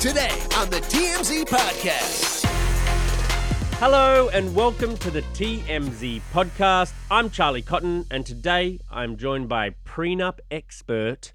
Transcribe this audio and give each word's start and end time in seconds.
Today 0.00 0.30
on 0.56 0.70
the 0.70 0.76
TMZ 0.76 1.44
Podcast. 1.46 2.44
Hello 3.80 4.28
and 4.28 4.54
welcome 4.54 4.96
to 4.98 5.10
the 5.10 5.22
TMZ 5.22 6.20
podcast. 6.32 6.92
I'm 7.10 7.30
Charlie 7.30 7.62
Cotton, 7.62 8.06
and 8.08 8.24
today 8.24 8.78
I'm 8.92 9.16
joined 9.16 9.48
by 9.48 9.74
prenup 9.84 10.38
expert 10.52 11.32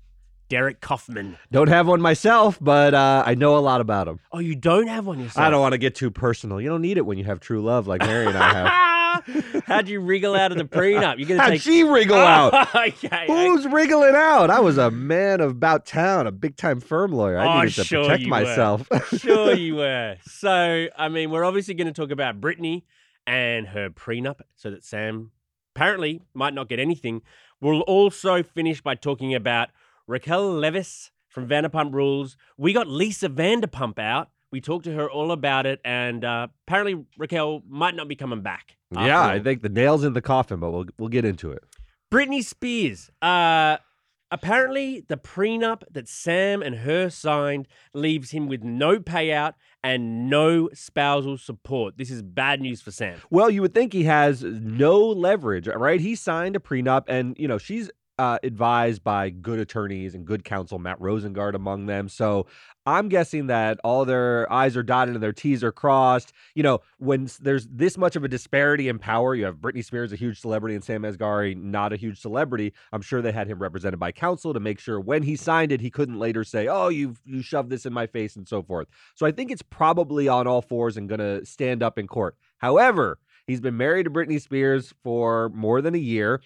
Derek 0.47 0.79
Kaufman. 0.79 1.35
Don't 1.51 1.67
have 1.67 1.87
one 1.87 1.99
myself, 1.99 2.57
but 2.61 2.93
uh, 2.93 3.23
I 3.25 3.35
know 3.35 3.57
a 3.57 3.59
lot 3.59 3.81
about 3.81 4.05
them. 4.07 4.21
Oh, 4.31 4.39
you 4.39 4.55
don't 4.55 4.87
have 4.87 5.05
one 5.05 5.19
yourself? 5.19 5.45
I 5.45 5.49
don't 5.49 5.59
want 5.59 5.73
to 5.73 5.77
get 5.77 5.95
too 5.95 6.09
personal. 6.09 6.61
You 6.61 6.69
don't 6.69 6.81
need 6.81 6.97
it 6.97 7.05
when 7.05 7.17
you 7.17 7.25
have 7.25 7.41
true 7.41 7.61
love 7.61 7.85
like 7.87 7.99
Mary 7.99 8.27
and 8.27 8.37
I 8.37 8.53
have. 8.53 8.83
How'd 9.65 9.87
you 9.87 9.99
wriggle 9.99 10.35
out 10.35 10.51
of 10.51 10.57
the 10.57 10.65
prenup? 10.65 11.17
You're 11.17 11.27
gonna 11.27 11.41
How'd 11.41 11.51
take 11.53 11.61
she 11.61 11.83
wriggle 11.83 12.17
out? 12.17 12.75
okay. 12.75 13.25
Who's 13.27 13.67
wriggling 13.67 14.15
out? 14.15 14.49
I 14.49 14.59
was 14.59 14.77
a 14.77 14.91
man 14.91 15.41
of 15.41 15.51
about 15.51 15.85
town, 15.85 16.27
a 16.27 16.31
big 16.31 16.55
time 16.57 16.79
firm 16.79 17.11
lawyer. 17.11 17.37
I 17.37 17.45
Oh, 17.45 17.59
needed 17.61 17.75
to 17.75 17.83
sure 17.83 18.03
protect 18.05 18.27
myself. 18.27 18.87
sure 19.17 19.53
you 19.53 19.75
were. 19.75 20.17
So, 20.25 20.87
I 20.97 21.09
mean, 21.09 21.29
we're 21.31 21.43
obviously 21.45 21.73
going 21.73 21.87
to 21.87 21.93
talk 21.93 22.11
about 22.11 22.41
Britney 22.41 22.83
and 23.25 23.67
her 23.67 23.89
prenup 23.89 24.41
so 24.55 24.69
that 24.71 24.83
Sam 24.83 25.31
apparently 25.75 26.21
might 26.33 26.53
not 26.53 26.69
get 26.69 26.79
anything. 26.79 27.21
We'll 27.61 27.81
also 27.81 28.43
finish 28.43 28.81
by 28.81 28.95
talking 28.95 29.33
about 29.33 29.69
Raquel 30.07 30.53
Leviss 30.53 31.11
from 31.29 31.47
Vanderpump 31.47 31.93
Rules. 31.93 32.35
We 32.57 32.73
got 32.73 32.87
Lisa 32.87 33.29
Vanderpump 33.29 33.97
out. 33.99 34.29
We 34.51 34.61
talked 34.61 34.85
to 34.85 34.93
her 34.93 35.09
all 35.09 35.31
about 35.31 35.65
it, 35.65 35.79
and 35.83 36.23
uh, 36.23 36.47
apparently 36.67 37.05
Raquel 37.17 37.63
might 37.67 37.95
not 37.95 38.07
be 38.07 38.15
coming 38.15 38.41
back. 38.41 38.75
Yeah. 38.95 39.25
I 39.25 39.39
think 39.39 39.61
the 39.61 39.69
nail's 39.69 40.03
in 40.03 40.13
the 40.13 40.21
coffin, 40.21 40.59
but 40.59 40.71
we'll 40.71 40.85
we'll 40.97 41.09
get 41.09 41.25
into 41.25 41.51
it. 41.51 41.63
Britney 42.11 42.43
Spears. 42.43 43.09
Uh, 43.21 43.77
apparently, 44.29 45.03
the 45.07 45.17
prenup 45.17 45.83
that 45.91 46.07
Sam 46.07 46.61
and 46.61 46.75
her 46.75 47.09
signed 47.09 47.67
leaves 47.93 48.31
him 48.31 48.47
with 48.47 48.63
no 48.63 48.99
payout 48.99 49.53
and 49.83 50.29
no 50.29 50.69
spousal 50.73 51.37
support. 51.37 51.97
This 51.97 52.09
is 52.09 52.21
bad 52.21 52.61
news 52.61 52.81
for 52.81 52.91
Sam. 52.91 53.19
Well, 53.29 53.49
you 53.49 53.61
would 53.61 53.73
think 53.73 53.93
he 53.93 54.03
has 54.03 54.43
no 54.43 54.99
leverage, 54.99 55.67
right? 55.67 55.99
He 55.99 56.15
signed 56.15 56.55
a 56.55 56.59
prenup, 56.59 57.03
and 57.07 57.35
you 57.37 57.47
know 57.47 57.57
she's 57.57 57.89
uh, 58.19 58.37
advised 58.43 59.03
by 59.03 59.29
good 59.29 59.59
attorneys 59.59 60.13
and 60.13 60.25
good 60.25 60.43
counsel, 60.43 60.77
Matt 60.77 60.99
Rosengart 60.99 61.55
among 61.55 61.87
them. 61.87 62.07
So 62.07 62.45
I'm 62.85 63.09
guessing 63.09 63.47
that 63.47 63.79
all 63.83 64.05
their 64.05 64.51
I's 64.51 64.77
are 64.77 64.83
dotted 64.83 65.15
and 65.15 65.23
their 65.23 65.33
T's 65.33 65.63
are 65.63 65.71
crossed. 65.71 66.31
You 66.53 66.61
know, 66.63 66.79
when 66.99 67.27
there's 67.41 67.67
this 67.67 67.97
much 67.97 68.15
of 68.15 68.23
a 68.23 68.27
disparity 68.27 68.87
in 68.87 68.99
power, 68.99 69.33
you 69.33 69.45
have 69.45 69.55
Britney 69.55 69.83
Spears, 69.83 70.13
a 70.13 70.15
huge 70.15 70.39
celebrity, 70.39 70.75
and 70.75 70.83
Sam 70.83 71.01
Asghari, 71.01 71.55
not 71.55 71.91
a 71.91 71.95
huge 71.95 72.19
celebrity. 72.19 72.73
I'm 72.91 73.01
sure 73.01 73.21
they 73.21 73.31
had 73.31 73.47
him 73.47 73.59
represented 73.59 73.99
by 73.99 74.11
counsel 74.11 74.53
to 74.53 74.59
make 74.59 74.79
sure 74.79 74.99
when 74.99 75.23
he 75.23 75.35
signed 75.35 75.71
it, 75.71 75.81
he 75.81 75.89
couldn't 75.89 76.19
later 76.19 76.43
say, 76.43 76.67
"Oh, 76.67 76.89
you 76.89 77.15
you 77.25 77.41
shoved 77.41 77.69
this 77.69 77.85
in 77.85 77.93
my 77.93 78.05
face" 78.05 78.35
and 78.35 78.47
so 78.47 78.61
forth. 78.61 78.87
So 79.15 79.25
I 79.25 79.31
think 79.31 79.49
it's 79.49 79.63
probably 79.63 80.27
on 80.27 80.45
all 80.45 80.61
fours 80.61 80.97
and 80.97 81.09
going 81.09 81.19
to 81.19 81.45
stand 81.45 81.81
up 81.81 81.97
in 81.97 82.05
court. 82.07 82.35
However, 82.57 83.17
he's 83.47 83.61
been 83.61 83.77
married 83.77 84.03
to 84.03 84.11
Britney 84.11 84.39
Spears 84.39 84.93
for 85.03 85.49
more 85.49 85.81
than 85.81 85.95
a 85.95 85.99
year. 85.99 86.41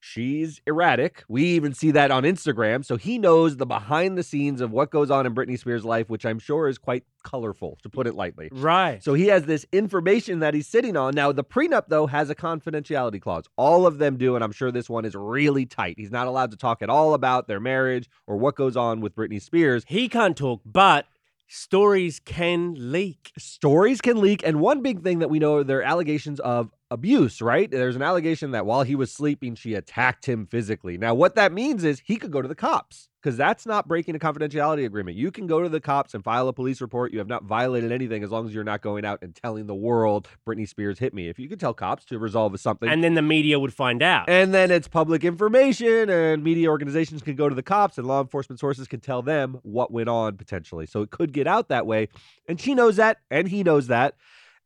She's 0.00 0.60
erratic. 0.66 1.24
We 1.28 1.44
even 1.44 1.74
see 1.74 1.90
that 1.90 2.10
on 2.10 2.22
Instagram. 2.22 2.84
So 2.84 2.96
he 2.96 3.18
knows 3.18 3.56
the 3.56 3.66
behind 3.66 4.16
the 4.16 4.22
scenes 4.22 4.60
of 4.60 4.70
what 4.70 4.90
goes 4.90 5.10
on 5.10 5.26
in 5.26 5.34
Britney 5.34 5.58
Spears' 5.58 5.84
life, 5.84 6.08
which 6.08 6.24
I'm 6.24 6.38
sure 6.38 6.68
is 6.68 6.78
quite 6.78 7.04
colorful, 7.24 7.78
to 7.82 7.90
put 7.90 8.06
it 8.06 8.14
lightly. 8.14 8.48
Right. 8.52 9.02
So 9.02 9.14
he 9.14 9.26
has 9.26 9.44
this 9.44 9.66
information 9.72 10.38
that 10.38 10.54
he's 10.54 10.68
sitting 10.68 10.96
on. 10.96 11.14
Now, 11.14 11.32
the 11.32 11.44
prenup, 11.44 11.88
though, 11.88 12.06
has 12.06 12.30
a 12.30 12.34
confidentiality 12.34 13.20
clause. 13.20 13.44
All 13.56 13.86
of 13.86 13.98
them 13.98 14.16
do, 14.16 14.34
and 14.34 14.44
I'm 14.44 14.52
sure 14.52 14.70
this 14.70 14.88
one 14.88 15.04
is 15.04 15.14
really 15.14 15.66
tight. 15.66 15.96
He's 15.98 16.12
not 16.12 16.26
allowed 16.26 16.52
to 16.52 16.56
talk 16.56 16.80
at 16.80 16.88
all 16.90 17.14
about 17.14 17.48
their 17.48 17.60
marriage 17.60 18.08
or 18.26 18.36
what 18.36 18.54
goes 18.54 18.76
on 18.76 19.00
with 19.00 19.16
Britney 19.16 19.42
Spears. 19.42 19.84
he 19.88 20.08
can't 20.08 20.36
talk, 20.36 20.60
but 20.64 21.06
stories 21.48 22.20
can 22.20 22.74
leak. 22.76 23.32
stories 23.38 24.00
can 24.00 24.20
leak 24.20 24.42
and 24.44 24.60
one 24.60 24.82
big 24.82 25.02
thing 25.02 25.18
that 25.20 25.30
we 25.30 25.38
know 25.38 25.56
are 25.56 25.64
there 25.64 25.78
are 25.78 25.82
allegations 25.82 26.38
of 26.40 26.70
abuse 26.90 27.42
right 27.42 27.70
there's 27.70 27.96
an 27.96 28.02
allegation 28.02 28.52
that 28.52 28.64
while 28.64 28.82
he 28.82 28.94
was 28.94 29.12
sleeping 29.12 29.54
she 29.54 29.74
attacked 29.74 30.26
him 30.26 30.46
physically 30.46 30.96
now 30.96 31.12
what 31.12 31.34
that 31.34 31.52
means 31.52 31.84
is 31.84 32.00
he 32.04 32.16
could 32.16 32.30
go 32.30 32.40
to 32.40 32.48
the 32.48 32.54
cops 32.54 33.08
because 33.22 33.36
that's 33.36 33.66
not 33.66 33.86
breaking 33.86 34.14
a 34.14 34.18
confidentiality 34.18 34.86
agreement 34.86 35.16
you 35.16 35.30
can 35.30 35.46
go 35.46 35.62
to 35.62 35.68
the 35.68 35.80
cops 35.80 36.14
and 36.14 36.24
file 36.24 36.48
a 36.48 36.52
police 36.52 36.80
report 36.80 37.12
you 37.12 37.18
have 37.18 37.28
not 37.28 37.44
violated 37.44 37.92
anything 37.92 38.24
as 38.24 38.30
long 38.30 38.46
as 38.46 38.54
you're 38.54 38.64
not 38.64 38.80
going 38.80 39.04
out 39.04 39.18
and 39.20 39.34
telling 39.34 39.66
the 39.66 39.74
world 39.74 40.28
britney 40.46 40.66
spears 40.66 40.98
hit 40.98 41.12
me 41.12 41.28
if 41.28 41.38
you 41.38 41.46
could 41.46 41.60
tell 41.60 41.74
cops 41.74 42.06
to 42.06 42.18
resolve 42.18 42.58
something 42.58 42.88
And 42.88 43.04
then 43.04 43.14
the 43.14 43.22
media 43.22 43.58
would 43.60 43.74
find 43.74 44.02
out. 44.02 44.28
and 44.30 44.54
then 44.54 44.70
it's 44.70 44.88
public 44.88 45.24
information, 45.24 46.08
and 46.08 46.42
media 46.42 46.68
organizations 46.70 47.22
can 47.22 47.34
go 47.36 47.48
to 47.48 47.54
the 47.54 47.62
cops, 47.62 47.98
and 47.98 48.06
law 48.06 48.20
enforcement 48.22 48.58
sources 48.60 48.88
can 48.88 49.00
tell 49.00 49.20
them 49.20 49.58
what 49.62 49.90
went 49.92 50.08
on 50.08 50.36
potentially. 50.36 50.86
So 50.86 51.02
it 51.02 51.10
could 51.10 51.32
get 51.32 51.46
out 51.46 51.68
that 51.68 51.86
way. 51.86 52.08
And 52.48 52.60
she 52.60 52.74
knows 52.74 52.96
that, 52.96 53.18
and 53.30 53.48
he 53.48 53.62
knows 53.62 53.88
that. 53.88 54.14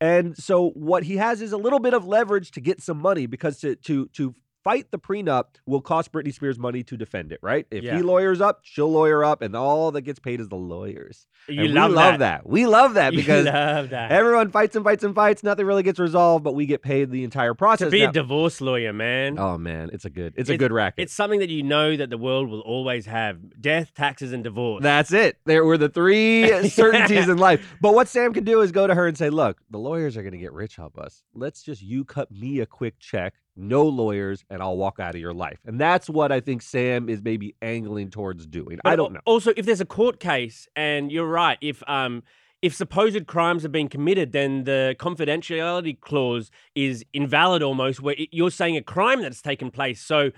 And 0.02 0.36
so 0.36 0.70
what 0.70 1.04
he 1.04 1.18
has 1.18 1.40
is 1.40 1.52
a 1.52 1.56
little 1.56 1.78
bit 1.78 1.94
of 1.94 2.04
leverage 2.04 2.50
to 2.52 2.60
get 2.60 2.82
some 2.82 2.98
money 2.98 3.26
because 3.26 3.60
to 3.60 3.76
to 3.76 4.08
to 4.14 4.34
fight 4.64 4.90
the 4.90 4.98
prenup 4.98 5.44
will 5.66 5.80
cost 5.80 6.12
Britney 6.12 6.32
Spears 6.32 6.58
money 6.58 6.82
to 6.84 6.96
defend 6.96 7.32
it, 7.32 7.40
right? 7.42 7.66
If 7.70 7.82
Yeah. 7.84 7.96
he 7.96 8.02
lawyers 8.02 8.40
up, 8.40 8.60
she'll 8.62 8.90
lawyer 8.90 9.24
up, 9.24 9.42
and 9.42 9.54
all 9.56 9.90
that 9.92 10.02
gets 10.02 10.18
paid 10.20 10.40
is 10.40 10.48
the 10.48 10.56
lawyers. 10.56 11.26
you 11.48 11.64
And 11.64 11.74
love, 11.74 11.90
we 11.90 11.96
love 11.96 12.18
that. 12.20 12.46
We 12.48 12.66
love 12.66 12.94
that 12.94 13.10
because 13.16 13.46
love 13.46 13.90
that. 13.90 14.12
everyone 14.12 14.50
fights 14.50 14.76
and 14.76 14.84
fights 14.84 15.02
and 15.02 15.14
fights. 15.14 15.42
Nothing 15.42 15.66
really 15.66 15.82
gets 15.82 15.98
resolved, 15.98 16.44
but 16.44 16.54
we 16.54 16.66
get 16.66 16.82
paid 16.82 17.10
the 17.10 17.24
entire 17.24 17.54
process. 17.54 17.86
to 17.86 17.90
be 17.90 18.02
Now- 18.02 18.10
a 18.10 18.12
divorce 18.12 18.60
lawyer, 18.60 18.92
man. 18.92 19.38
Oh 19.38 19.58
man, 19.58 19.90
it's 19.92 20.04
a 20.04 20.10
good, 20.10 20.34
it's 20.36 20.50
a 20.50 20.56
good 20.56 20.70
racket. 20.72 21.02
It's 21.02 21.12
something 21.12 21.40
that 21.40 21.50
you 21.50 21.62
know 21.64 21.96
that 21.96 22.10
the 22.10 22.18
world 22.18 22.48
will 22.48 22.60
always 22.60 23.06
have: 23.06 23.38
death, 23.60 23.92
taxes, 23.94 24.32
and 24.32 24.44
divorce. 24.44 24.82
That's 24.82 25.12
it. 25.12 25.38
There 25.44 25.64
were 25.64 25.78
the 25.78 25.88
three 25.88 26.46
certainties 26.68 27.28
in 27.28 27.38
life. 27.38 27.74
But 27.80 27.94
what 27.94 28.06
Sam 28.08 28.32
can 28.32 28.44
do 28.44 28.60
is 28.60 28.70
go 28.70 28.86
to 28.86 28.94
her 28.94 29.06
and 29.08 29.18
say, 29.18 29.28
"Look, 29.30 29.58
the 29.70 29.78
lawyers 29.78 30.16
are 30.16 30.22
going 30.22 30.32
to 30.32 30.38
get 30.38 30.52
rich 30.52 30.78
off 30.78 30.96
us. 30.96 31.22
Let's 31.34 31.62
just 31.62 31.82
you 31.82 32.04
cut 32.04 32.30
me 32.30 32.60
a 32.60 32.66
quick 32.66 33.00
check, 33.00 33.34
no 33.56 33.84
lawyers, 33.84 34.44
and 34.50 34.62
I'll 34.62 34.76
walk 34.76 35.00
out 35.00 35.14
of 35.14 35.20
your 35.20 35.34
life." 35.34 35.58
And 35.64 35.80
that's 35.80 36.08
what 36.08 36.32
I 36.32 36.40
think 36.40 36.62
Sam 36.62 37.08
is 37.08 37.22
maybe 37.22 37.54
angling 37.62 38.10
towards 38.10 38.46
doing. 38.46 38.78
I 38.84 38.96
don't 38.96 39.12
know. 39.12 39.20
Also, 39.24 39.52
if 39.56 39.66
there's 39.66 39.80
a 39.80 39.86
court 39.86 40.20
case, 40.20 40.68
and 40.76 41.10
you're 41.10 41.26
right, 41.26 41.58
if 41.60 41.82
um 41.88 42.22
if 42.62 42.74
supposed 42.74 43.26
crimes 43.26 43.64
have 43.64 43.72
been 43.72 43.88
committed, 43.88 44.30
then 44.32 44.64
the 44.64 44.94
confidentiality 44.98 46.00
clause 46.00 46.50
is 46.76 47.04
invalid 47.12 47.62
almost. 47.62 48.00
Where 48.00 48.14
it, 48.16 48.28
you're 48.30 48.52
saying 48.52 48.76
a 48.76 48.82
crime 48.82 49.20
that's 49.20 49.42
taken 49.42 49.70
place. 49.70 50.00
So, 50.00 50.30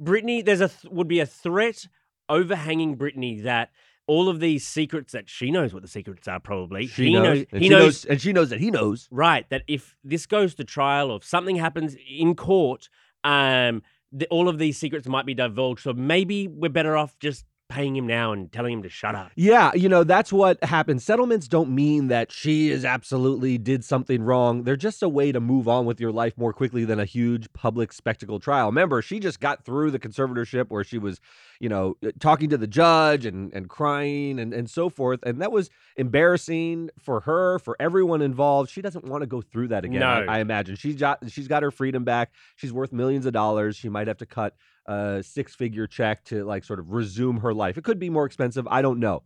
Britney, 0.00 0.44
there's 0.44 0.60
a 0.60 0.68
th- 0.68 0.92
would 0.92 1.08
be 1.08 1.20
a 1.20 1.26
threat 1.26 1.88
overhanging 2.28 2.96
Britney 2.96 3.42
that 3.42 3.70
all 4.06 4.28
of 4.28 4.40
these 4.40 4.66
secrets 4.66 5.12
that 5.12 5.28
she 5.28 5.50
knows 5.50 5.72
what 5.72 5.82
the 5.82 5.88
secrets 5.88 6.26
are 6.28 6.40
probably 6.40 6.86
She 6.86 7.06
he 7.06 7.12
knows, 7.14 7.44
and 7.52 7.62
he 7.62 7.68
she 7.68 7.74
knows 7.74 8.04
and 8.04 8.20
she 8.20 8.32
knows 8.32 8.50
that 8.50 8.60
he 8.60 8.70
knows. 8.70 9.08
Right, 9.10 9.48
that 9.50 9.62
if 9.68 9.96
this 10.04 10.26
goes 10.26 10.54
to 10.56 10.64
trial 10.64 11.10
or 11.10 11.16
if 11.16 11.24
something 11.24 11.56
happens 11.56 11.96
in 12.08 12.34
court, 12.34 12.88
um, 13.24 13.82
the, 14.10 14.26
all 14.28 14.48
of 14.48 14.58
these 14.58 14.76
secrets 14.76 15.06
might 15.06 15.26
be 15.26 15.34
divulged. 15.34 15.82
So 15.82 15.92
maybe 15.92 16.48
we're 16.48 16.68
better 16.68 16.96
off 16.96 17.18
just 17.18 17.44
paying 17.72 17.96
him 17.96 18.06
now 18.06 18.32
and 18.32 18.52
telling 18.52 18.74
him 18.74 18.82
to 18.82 18.88
shut 18.88 19.14
up. 19.14 19.32
Yeah, 19.34 19.72
you 19.74 19.88
know, 19.88 20.04
that's 20.04 20.32
what 20.32 20.62
happens. 20.62 21.02
Settlements 21.02 21.48
don't 21.48 21.70
mean 21.70 22.08
that 22.08 22.30
she 22.30 22.70
is 22.70 22.84
absolutely 22.84 23.56
did 23.56 23.84
something 23.84 24.22
wrong. 24.22 24.64
They're 24.64 24.76
just 24.76 25.02
a 25.02 25.08
way 25.08 25.32
to 25.32 25.40
move 25.40 25.66
on 25.66 25.86
with 25.86 25.98
your 25.98 26.12
life 26.12 26.36
more 26.36 26.52
quickly 26.52 26.84
than 26.84 27.00
a 27.00 27.06
huge 27.06 27.50
public 27.54 27.92
spectacle 27.92 28.38
trial. 28.38 28.66
Remember, 28.66 29.00
she 29.00 29.18
just 29.18 29.40
got 29.40 29.64
through 29.64 29.90
the 29.90 29.98
conservatorship 29.98 30.66
where 30.68 30.84
she 30.84 30.98
was, 30.98 31.20
you 31.60 31.68
know, 31.68 31.96
uh, 32.06 32.10
talking 32.20 32.50
to 32.50 32.58
the 32.58 32.66
judge 32.66 33.24
and, 33.24 33.52
and 33.54 33.68
crying 33.68 34.38
and, 34.38 34.52
and 34.52 34.68
so 34.68 34.90
forth. 34.90 35.20
And 35.22 35.40
that 35.40 35.50
was 35.50 35.70
embarrassing 35.96 36.90
for 37.00 37.20
her, 37.20 37.58
for 37.58 37.76
everyone 37.80 38.20
involved. 38.20 38.70
She 38.70 38.82
doesn't 38.82 39.04
want 39.06 39.22
to 39.22 39.26
go 39.26 39.40
through 39.40 39.68
that 39.68 39.84
again, 39.84 40.02
I, 40.02 40.24
I 40.24 40.38
imagine. 40.40 40.76
She's 40.76 40.96
got 40.96 41.18
she's 41.30 41.48
got 41.48 41.62
her 41.62 41.70
freedom 41.70 42.04
back. 42.04 42.32
She's 42.56 42.72
worth 42.72 42.92
millions 42.92 43.24
of 43.24 43.32
dollars. 43.32 43.76
She 43.76 43.88
might 43.88 44.08
have 44.08 44.18
to 44.18 44.26
cut 44.26 44.54
a 44.86 45.22
six 45.22 45.54
figure 45.54 45.86
check 45.86 46.24
to 46.24 46.44
like 46.44 46.64
sort 46.64 46.78
of 46.78 46.90
resume 46.90 47.38
her 47.40 47.54
life. 47.54 47.78
It 47.78 47.84
could 47.84 47.98
be 47.98 48.10
more 48.10 48.24
expensive. 48.26 48.66
I 48.70 48.82
don't 48.82 48.98
know. 49.00 49.22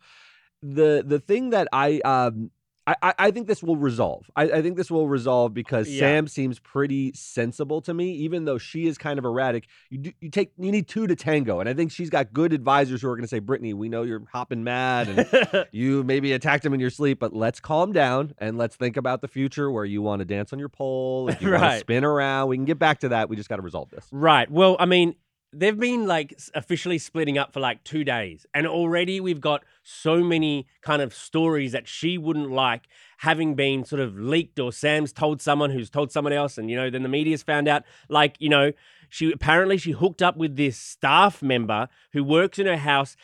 The 0.62 1.04
the 1.06 1.18
thing 1.20 1.50
that 1.50 1.68
I 1.72 2.00
um 2.04 2.50
I, 2.88 3.14
I, 3.18 3.30
think 3.32 3.48
this 3.48 3.64
will 3.64 3.76
resolve. 3.76 4.30
I, 4.36 4.44
I 4.44 4.62
think 4.62 4.76
this 4.76 4.92
will 4.92 5.08
resolve 5.08 5.52
because 5.52 5.88
Yeah. 5.88 5.98
Sam 5.98 6.28
seems 6.28 6.60
pretty 6.60 7.10
sensible 7.16 7.80
to 7.80 7.92
me, 7.92 8.12
even 8.12 8.44
though 8.44 8.58
she 8.58 8.86
is 8.86 8.96
kind 8.96 9.18
of 9.18 9.24
erratic. 9.24 9.66
You 9.90 9.98
do, 9.98 10.12
you 10.20 10.30
take 10.30 10.52
you 10.56 10.70
need 10.70 10.86
two 10.86 11.08
to 11.08 11.16
tango, 11.16 11.58
and 11.58 11.68
I 11.68 11.74
think 11.74 11.90
she's 11.90 12.10
got 12.10 12.32
good 12.32 12.52
advisors 12.52 13.02
who 13.02 13.08
are 13.08 13.16
going 13.16 13.24
to 13.24 13.28
say, 13.28 13.40
Britney, 13.40 13.74
we 13.74 13.88
know 13.88 14.02
you're 14.04 14.22
hopping 14.32 14.62
mad 14.62 15.08
and 15.08 15.66
you 15.72 16.04
maybe 16.04 16.32
attacked 16.32 16.64
him 16.64 16.74
in 16.74 16.78
your 16.78 16.90
sleep, 16.90 17.18
but 17.18 17.32
let's 17.34 17.58
calm 17.58 17.92
down 17.92 18.34
and 18.38 18.56
let's 18.56 18.76
think 18.76 18.96
about 18.96 19.20
the 19.20 19.26
future 19.28 19.68
where 19.68 19.84
you 19.84 20.00
want 20.00 20.20
to 20.20 20.24
dance 20.24 20.52
on 20.52 20.60
your 20.60 20.68
pole, 20.68 21.28
if 21.28 21.42
you 21.42 21.50
want 21.50 21.62
to 21.62 21.66
Right. 21.66 21.80
spin 21.80 22.04
around. 22.04 22.50
We 22.50 22.56
can 22.56 22.66
get 22.66 22.78
back 22.78 23.00
to 23.00 23.08
that. 23.08 23.28
We 23.28 23.34
just 23.34 23.48
got 23.48 23.56
to 23.56 23.62
resolve 23.62 23.90
this. 23.90 24.06
Right. 24.12 24.48
Well, 24.48 24.76
I 24.78 24.86
mean, 24.86 25.16
they've 25.58 25.78
been 25.78 26.06
like 26.06 26.38
officially 26.54 26.98
splitting 26.98 27.38
up 27.38 27.52
for 27.52 27.60
like 27.60 27.82
two 27.84 28.04
days, 28.04 28.46
and 28.54 28.66
already 28.66 29.20
we've 29.20 29.40
got 29.40 29.64
so 29.82 30.22
many 30.22 30.66
kind 30.82 31.00
of 31.02 31.14
stories 31.14 31.72
that 31.72 31.88
she 31.88 32.18
wouldn't 32.18 32.50
like 32.50 32.88
having 33.18 33.54
been 33.54 33.84
sort 33.84 34.00
of 34.00 34.18
leaked, 34.18 34.58
or 34.58 34.72
Sam's 34.72 35.12
told 35.12 35.40
someone 35.40 35.70
who's 35.70 35.90
told 35.90 36.12
someone 36.12 36.32
else, 36.32 36.58
and 36.58 36.70
you 36.70 36.76
know, 36.76 36.90
then 36.90 37.02
the 37.02 37.08
media's 37.08 37.42
found 37.42 37.68
out. 37.68 37.84
Like, 38.08 38.36
you 38.38 38.48
know, 38.48 38.72
she 39.08 39.32
apparently 39.32 39.78
she 39.78 39.92
hooked 39.92 40.22
up 40.22 40.36
with 40.36 40.56
this 40.56 40.76
staff 40.76 41.42
member 41.42 41.88
who 42.12 42.22
works 42.22 42.58
in 42.58 42.66
her 42.66 42.76
house. 42.76 43.16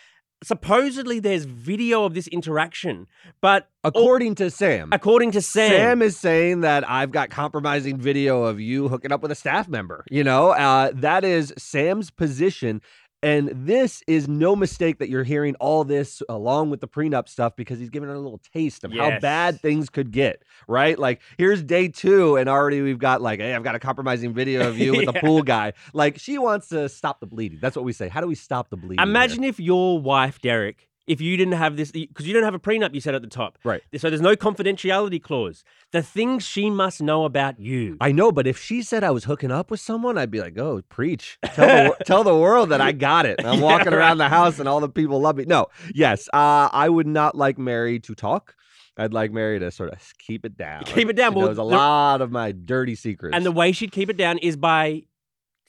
Supposedly, 0.42 1.20
there's 1.20 1.44
video 1.44 2.04
of 2.04 2.14
this 2.14 2.26
interaction, 2.28 3.06
but 3.40 3.68
According 3.84 4.36
to 4.36 4.48
Sam, 4.48 4.90
according 4.92 5.32
to 5.32 5.42
Sam, 5.42 5.70
Sam 5.70 6.02
is 6.02 6.16
saying 6.16 6.60
that 6.60 6.88
I've 6.88 7.10
got 7.10 7.30
compromising 7.30 7.98
video 7.98 8.44
of 8.44 8.60
you 8.60 8.86
hooking 8.88 9.10
up 9.10 9.22
with 9.22 9.32
a 9.32 9.34
staff 9.34 9.66
member. 9.66 10.04
You 10.08 10.22
know, 10.22 10.50
uh, 10.50 10.92
that 10.94 11.24
is 11.24 11.52
Sam's 11.58 12.08
position. 12.08 12.80
And 13.22 13.50
this 13.54 14.02
is 14.08 14.26
no 14.26 14.56
mistake 14.56 14.98
that 14.98 15.08
you're 15.08 15.22
hearing 15.22 15.54
all 15.60 15.84
this 15.84 16.22
along 16.28 16.70
with 16.70 16.80
the 16.80 16.88
prenup 16.88 17.28
stuff 17.28 17.54
because 17.54 17.78
he's 17.78 17.90
giving 17.90 18.08
her 18.08 18.14
a 18.16 18.18
little 18.18 18.40
taste 18.52 18.82
of 18.82 18.92
how 18.92 19.20
bad 19.20 19.60
things 19.60 19.88
could 19.88 20.10
get, 20.10 20.42
right? 20.66 20.98
Like, 20.98 21.20
here's 21.38 21.62
day 21.62 21.86
two, 21.86 22.36
and 22.36 22.48
already 22.48 22.82
we've 22.82 22.98
got 22.98 23.22
like, 23.22 23.38
hey, 23.38 23.54
I've 23.54 23.62
got 23.62 23.76
a 23.76 23.78
compromising 23.78 24.34
video 24.34 24.68
of 24.68 24.76
you 24.76 24.96
with 24.96 25.06
the 25.06 25.12
pool 25.20 25.42
guy. 25.42 25.74
Like, 25.92 26.18
she 26.18 26.36
wants 26.36 26.68
to 26.68 26.88
stop 26.88 27.20
the 27.20 27.26
bleeding. 27.26 27.58
That's 27.62 27.76
what 27.76 27.84
we 27.84 27.92
say. 27.92 28.08
How 28.08 28.20
do 28.20 28.26
we 28.26 28.34
stop 28.34 28.70
the 28.70 28.76
bleeding? 28.76 29.02
Imagine 29.02 29.44
if 29.44 29.60
your 29.60 30.00
wife, 30.00 30.40
Derek, 30.40 30.88
if 31.06 31.20
you 31.20 31.36
didn't 31.36 31.54
have 31.54 31.76
this, 31.76 31.90
because 31.90 32.26
you 32.26 32.32
don't 32.32 32.44
have 32.44 32.54
a 32.54 32.58
prenup, 32.58 32.94
you 32.94 33.00
said 33.00 33.14
at 33.14 33.22
the 33.22 33.28
top. 33.28 33.58
Right. 33.64 33.82
So 33.96 34.08
there's 34.08 34.20
no 34.20 34.36
confidentiality 34.36 35.20
clause. 35.22 35.64
The 35.90 36.02
things 36.02 36.44
she 36.44 36.70
must 36.70 37.02
know 37.02 37.24
about 37.24 37.58
you. 37.58 37.96
I 38.00 38.12
know, 38.12 38.30
but 38.32 38.46
if 38.46 38.58
she 38.58 38.82
said 38.82 39.02
I 39.02 39.10
was 39.10 39.24
hooking 39.24 39.50
up 39.50 39.70
with 39.70 39.80
someone, 39.80 40.16
I'd 40.16 40.30
be 40.30 40.40
like, 40.40 40.56
"Oh, 40.58 40.80
preach! 40.88 41.38
Tell 41.54 41.66
the, 41.66 42.04
tell 42.04 42.24
the 42.24 42.36
world 42.36 42.68
that 42.70 42.80
I 42.80 42.92
got 42.92 43.26
it. 43.26 43.44
I'm 43.44 43.58
Yeah, 43.58 43.64
walking 43.64 43.92
around 43.92 44.18
right. 44.18 44.24
the 44.24 44.28
house 44.28 44.58
and 44.58 44.68
all 44.68 44.80
the 44.80 44.88
people 44.88 45.20
love 45.20 45.36
me." 45.36 45.44
No, 45.44 45.66
yes, 45.94 46.28
uh, 46.32 46.68
I 46.72 46.88
would 46.88 47.06
not 47.06 47.34
like 47.36 47.58
Mary 47.58 47.98
to 48.00 48.14
talk. 48.14 48.54
I'd 48.96 49.12
like 49.14 49.32
Mary 49.32 49.58
to 49.58 49.70
sort 49.70 49.90
of 49.90 49.98
keep 50.18 50.44
it 50.44 50.56
down. 50.56 50.84
Keep 50.84 51.08
it 51.08 51.16
down. 51.16 51.32
She 51.32 51.38
Well, 51.38 51.46
knows 51.48 51.54
a 51.56 51.56
the- 51.56 51.64
lot 51.64 52.20
of 52.20 52.30
my 52.30 52.52
dirty 52.52 52.94
secrets. 52.94 53.34
and 53.34 53.44
the 53.44 53.50
way 53.52 53.72
she'd 53.72 53.90
keep 53.90 54.10
it 54.10 54.16
down 54.18 54.36
is 54.38 54.56
by 54.56 55.02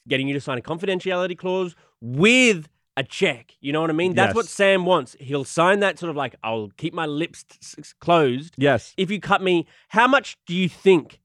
getting 0.07 0.27
you 0.27 0.33
to 0.33 0.41
sign 0.41 0.57
a 0.57 0.61
confidentiality 0.61 1.37
clause 1.37 1.73
with 2.01 2.67
a 2.95 3.03
check. 3.03 3.53
You 3.59 3.73
know 3.73 3.81
what 3.81 3.89
I 3.89 3.93
mean? 3.93 4.13
That's 4.13 4.35
what 4.35 4.45
Sam 4.47 4.85
wants. 4.85 5.15
He'll 5.19 5.43
sign 5.45 5.79
that 5.79 5.97
sort 5.99 6.09
of 6.09 6.15
like, 6.15 6.35
I'll 6.43 6.69
keep 6.77 6.93
my 6.93 7.05
lips 7.05 7.43
t- 7.43 7.83
closed. 7.99 8.53
yes, 8.57 8.93
If 8.97 9.09
you 9.09 9.19
cut 9.19 9.41
me, 9.41 9.65
how 9.89 10.07
much 10.07 10.37
do 10.45 10.53
you 10.53 10.69
think 10.69 11.19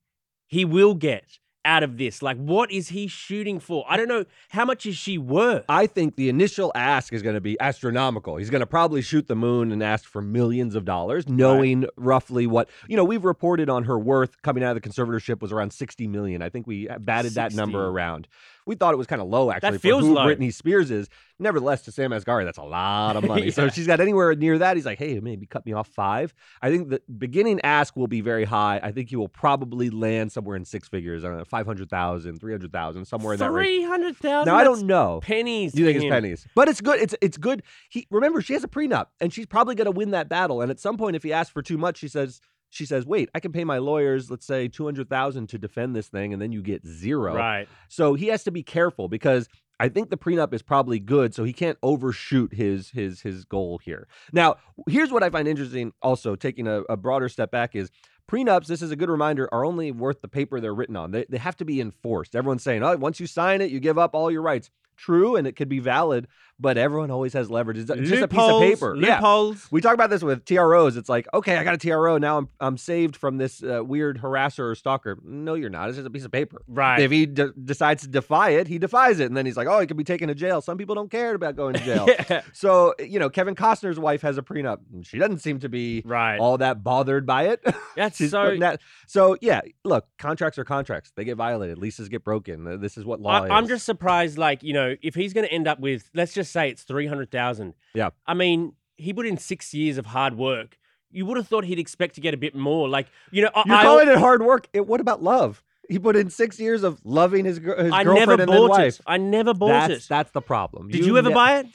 he 0.47 0.65
will 0.65 0.95
get 0.95 1.39
out 1.65 1.83
of 1.83 1.99
this? 1.99 2.23
Like, 2.23 2.39
what 2.39 2.73
is 2.73 2.89
he 2.89 3.07
shooting 3.07 3.61
for? 3.61 3.85
I 3.87 3.99
don't 3.99 4.09
know. 4.09 4.25
How 4.49 4.65
much 4.65 4.87
is 4.87 4.97
she 4.97 5.19
worth? 5.19 5.67
I 5.69 5.87
think 5.87 6.17
the 6.17 6.31
initial 6.31 6.73
ask 6.75 7.13
is 7.13 7.21
going 7.21 7.35
to 7.35 7.41
be 7.43 7.61
astronomical. 7.61 8.37
He's 8.37 8.49
going 8.49 8.61
to 8.61 8.67
probably 8.67 9.03
shoot 9.03 9.27
the 9.29 9.37
moon 9.37 9.71
and 9.71 9.83
ask 9.83 10.07
for 10.07 10.23
millions 10.23 10.75
of 10.75 10.87
dollars, 10.87 11.29
knowing 11.29 11.85
roughly 11.97 12.47
what 12.47 12.71
you 12.89 12.97
know. 12.97 13.05
We've 13.05 13.25
reported 13.25 13.69
on 13.69 13.85
her 13.85 13.99
worth 13.99 14.41
coming 14.41 14.65
out 14.65 14.75
of 14.75 14.83
the 14.83 14.89
conservatorship 14.89 15.43
was 15.43 15.53
around 15.53 15.75
sixty 15.75 16.07
million. 16.07 16.41
I 16.41 16.49
think 16.49 16.67
we 16.67 16.89
batted 17.01 17.35
that 17.35 17.53
number 17.53 17.89
around. 17.89 18.29
We 18.65 18.75
thought 18.75 18.95
it 18.95 18.99
was 18.99 19.07
kind 19.07 19.21
of 19.21 19.29
low 19.29 19.51
actually 19.51 19.79
feels 19.79 20.03
for 20.03 20.09
who 20.09 20.15
low. 20.15 20.27
Britney 20.27 20.55
Spears 20.55 20.91
is. 20.91 21.11
Nevertheless, 21.41 21.83
to 21.83 21.93
Sam 21.93 22.11
Asghari, 22.11 22.45
that's 22.45 22.59
a 22.59 22.63
lot 22.63 23.17
of 23.17 23.25
money. 23.25 23.51
So 23.59 23.65
if 23.67 23.75
she's 23.75 23.87
got 23.87 24.01
anywhere 24.01 24.35
near 24.35 24.59
that, 24.59 24.77
he's 24.77 24.87
like, 24.87 24.99
hey, 24.99 25.19
maybe 25.21 25.47
cut 25.47 25.65
me 25.65 25.73
off 25.73 25.89
five. 25.89 26.35
I 26.63 26.71
think 26.71 26.91
the 26.91 27.01
beginning 27.17 27.61
ask 27.63 27.97
will 27.97 28.07
be 28.07 28.21
very 28.21 28.45
high. 28.45 28.79
I 28.83 28.93
think 28.93 29.09
he 29.09 29.17
will 29.17 29.29
probably 29.29 29.91
land 29.91 30.31
somewhere 30.33 30.57
in 30.57 30.65
six 30.65 30.89
figures. 30.89 31.25
I 31.25 31.29
don't 31.29 31.39
know, 31.39 31.45
500,000, 31.45 32.39
300,000, 32.39 33.05
somewhere 33.05 33.33
in 33.35 33.39
that 33.39 33.51
range. 33.51 33.69
Three 33.69 33.85
hundred 33.85 34.17
thousand. 34.17 34.53
Now 34.53 34.59
I 34.59 34.65
don't 34.65 34.87
know. 34.87 35.21
pennies. 35.23 35.75
You 35.75 35.85
think 35.87 35.97
it's 35.97 36.11
pennies, 36.11 36.47
but 36.55 36.69
it's 36.69 36.81
good. 36.81 37.01
It's 37.01 37.15
it's 37.21 37.37
good. 37.37 37.63
He 37.89 38.07
remember 38.11 38.41
she 38.43 38.53
has 38.55 38.65
a 38.65 38.69
prenup, 38.69 39.07
and 39.21 39.33
she's 39.33 39.47
probably 39.47 39.75
going 39.75 39.87
to 39.87 39.91
win 39.93 40.11
that 40.11 40.29
battle. 40.29 40.61
And 40.61 40.71
at 40.71 40.79
some 40.81 40.97
point, 40.97 41.17
if 41.17 41.23
he 41.23 41.33
asks 41.33 41.53
for 41.53 41.63
too 41.63 41.79
much, 41.79 41.99
she 41.99 42.09
says 42.09 42.41
she 42.71 42.85
says, 42.85 43.07
"Wait, 43.07 43.31
I 43.35 43.41
can 43.41 43.53
pay 43.53 43.65
my 43.65 43.79
lawyers, 43.79 44.31
let's 44.31 44.47
say 44.47 44.69
two 44.69 44.85
hundred 44.85 45.09
thousand 45.09 45.49
to 45.51 45.59
defend 45.59 45.97
this 45.97 46.09
thing, 46.09 46.33
and 46.33 46.41
then 46.43 46.53
you 46.53 46.63
get 46.63 46.87
zero. 46.87 47.35
Right. 47.35 47.69
So 47.89 48.15
he 48.15 48.27
has 48.29 48.45
to 48.45 48.51
be 48.51 48.63
careful 48.63 49.09
because 49.09 49.49
I 49.81 49.89
think 49.89 50.11
the 50.11 50.17
prenup 50.17 50.53
is 50.53 50.63
probably 50.63 50.99
good, 50.99 51.35
so 51.35 51.45
he 51.45 51.53
can't 51.53 51.79
overshoot 51.83 52.55
his 52.55 52.91
his 52.91 53.23
his 53.23 53.45
goal 53.45 53.79
here. 53.79 54.09
Now, 54.33 54.57
here's 54.89 55.11
what 55.13 55.23
I 55.23 55.31
find 55.31 55.47
interesting. 55.47 55.93
Also, 56.03 56.37
taking 56.37 56.67
a, 56.67 56.83
a 56.83 56.97
broader 56.97 57.29
step 57.29 57.51
back 57.51 57.75
is. 57.75 57.91
Prenups, 58.31 58.67
this 58.67 58.83
is 58.83 58.91
a 58.91 58.97
good 58.97 59.09
reminder, 59.09 59.49
are 59.53 59.65
only 59.65 59.91
worth 59.91 60.21
the 60.21 60.29
paper 60.29 60.61
they're 60.61 60.75
written 60.75 60.97
on. 60.97 61.13
They, 61.13 61.25
they 61.31 61.39
have 61.39 61.57
to 61.57 61.65
be 61.65 61.81
enforced. 61.81 62.37
Everyone's 62.37 62.63
saying, 62.63 62.83
oh, 62.83 62.95
once 62.99 63.19
you 63.21 63.27
sign 63.27 63.63
it, 63.63 63.71
you 63.71 63.81
give 63.81 63.97
up 63.97 64.15
all 64.15 64.31
your 64.31 64.43
rights. 64.43 64.69
True, 64.99 65.35
and 65.35 65.47
it 65.47 65.57
could 65.57 65.71
be 65.71 65.79
valid, 65.79 66.29
but 66.61 66.77
everyone 66.77 67.11
always 67.11 67.33
has 67.35 67.51
leverage. 67.51 67.79
It's 67.79 67.89
just 67.89 68.23
a 68.23 68.29
piece 68.29 68.39
of 68.39 68.47
Loopholes, 68.47 68.63
paper. 68.63 68.97
Yeah. 68.97 69.53
We 69.71 69.81
talk 69.81 69.95
about 69.95 70.11
this 70.11 70.23
with 70.23 70.45
TROs. 70.45 70.97
It's 70.97 71.09
like, 71.09 71.27
okay, 71.33 71.57
I 71.57 71.65
got 71.65 71.75
a 71.75 71.79
TRO. 71.79 72.19
Now 72.19 72.39
I'm 72.39 72.49
I'm 72.61 72.77
saved 72.77 73.17
from 73.17 73.39
this 73.39 73.63
uh, 73.63 73.85
weird 73.85 74.21
harasser 74.21 74.71
or 74.71 74.75
stalker. 74.75 75.19
No, 75.23 75.55
you're 75.55 75.71
not. 75.71 75.89
It's 75.89 75.97
just 75.97 76.07
a 76.07 76.11
piece 76.11 76.25
of 76.25 76.33
paper. 76.33 76.63
Right. 76.67 77.01
If 77.01 77.11
he 77.11 77.27
de- 77.27 77.53
decides 77.53 78.03
to 78.03 78.09
defy 78.09 78.51
it, 78.51 78.67
he 78.67 78.79
defies 78.79 79.21
it, 79.21 79.27
and 79.27 79.37
then 79.37 79.47
he's 79.47 79.57
like, 79.57 79.69
oh, 79.69 79.79
he 79.81 79.87
could 79.87 79.97
be 79.97 80.05
taken 80.05 80.29
to 80.29 80.35
jail. 80.35 80.61
Some 80.61 80.79
people 80.79 80.95
don't 80.95 81.11
care 81.11 81.35
about 81.35 81.55
going 81.57 81.75
to 81.75 81.81
jail. 81.81 82.07
yeah. 82.31 82.43
So 82.53 82.95
you 82.99 83.19
know, 83.19 83.31
Kevin 83.31 83.55
Costner's 83.55 83.99
wife 83.99 84.23
has 84.23 84.39
a 84.39 84.43
prenup. 84.43 84.79
She 85.03 85.19
doesn't 85.19 85.39
seem 85.39 85.61
to 85.61 85.69
be 85.69 86.03
Right. 86.05 86.39
all 86.39 86.59
that 86.59 86.83
bothered 86.83 87.27
by 87.27 87.45
it. 87.49 87.65
That's 87.97 88.19
so. 88.31 88.57
that. 88.59 88.81
So 89.07 89.37
yeah, 89.41 89.61
look, 89.85 90.07
contracts 90.19 90.59
are 90.59 90.65
contracts. 90.65 91.13
They 91.15 91.25
get 91.25 91.37
violated. 91.37 91.79
Leases 91.79 92.09
get 92.09 92.25
broken. 92.25 92.81
This 92.81 92.97
is 92.99 93.05
what 93.05 93.21
law 93.21 93.43
I, 93.45 93.57
I'm 93.57 93.69
just 93.69 93.85
surprised. 93.87 94.39
Like 94.39 94.63
you 94.63 94.73
know, 94.73 94.97
if 95.03 95.15
he's 95.15 95.33
going 95.33 95.47
to 95.47 95.53
end 95.53 95.69
up 95.69 95.79
with, 95.81 96.11
let's 96.15 96.35
just 96.35 96.48
say 96.51 96.71
it's 96.71 96.83
three 96.83 97.07
hundred 97.07 97.31
thousand. 97.31 97.75
Yeah. 97.95 98.11
I 98.27 98.35
mean, 98.35 98.75
he 98.97 99.13
put 99.13 99.27
in 99.27 99.37
six 99.39 99.73
years 99.75 99.99
of 99.99 100.07
hard 100.07 100.37
work. 100.37 100.79
You 101.11 101.25
would 101.27 101.37
have 101.39 101.49
thought 101.49 101.65
he'd 101.65 101.79
expect 101.79 102.17
to 102.17 102.21
get 102.21 102.35
a 102.35 102.37
bit 102.37 102.55
more. 102.55 102.89
Like 102.89 103.07
you 103.31 103.43
know, 103.43 103.51
I, 103.55 103.63
You're 103.67 103.77
I- 103.77 103.83
calling 103.83 104.09
it 104.09 104.19
hard 104.19 104.43
work. 104.43 104.69
It, 104.73 104.87
what 104.87 105.01
about 105.01 105.23
love? 105.23 105.63
He 105.89 105.99
put 105.99 106.17
in 106.17 106.29
six 106.29 106.61
years 106.61 106.83
of 106.83 107.01
loving 107.03 107.47
his, 107.47 107.57
his 107.57 107.65
I 107.67 108.05
girlfriend 108.05 108.15
never 108.29 108.33
and 108.43 108.47
bought 108.47 108.71
wife. 108.71 108.97
it. 108.97 109.01
I 109.07 109.17
never 109.17 109.55
bought 109.55 109.89
that's, 109.89 110.05
it. 110.05 110.09
That's 110.09 110.31
the 110.33 110.43
problem. 110.43 110.89
Did 110.91 111.07
you, 111.07 111.17
ever 111.17 111.31
ne- 111.31 111.35
buy 111.35 111.59
it? 111.61 111.67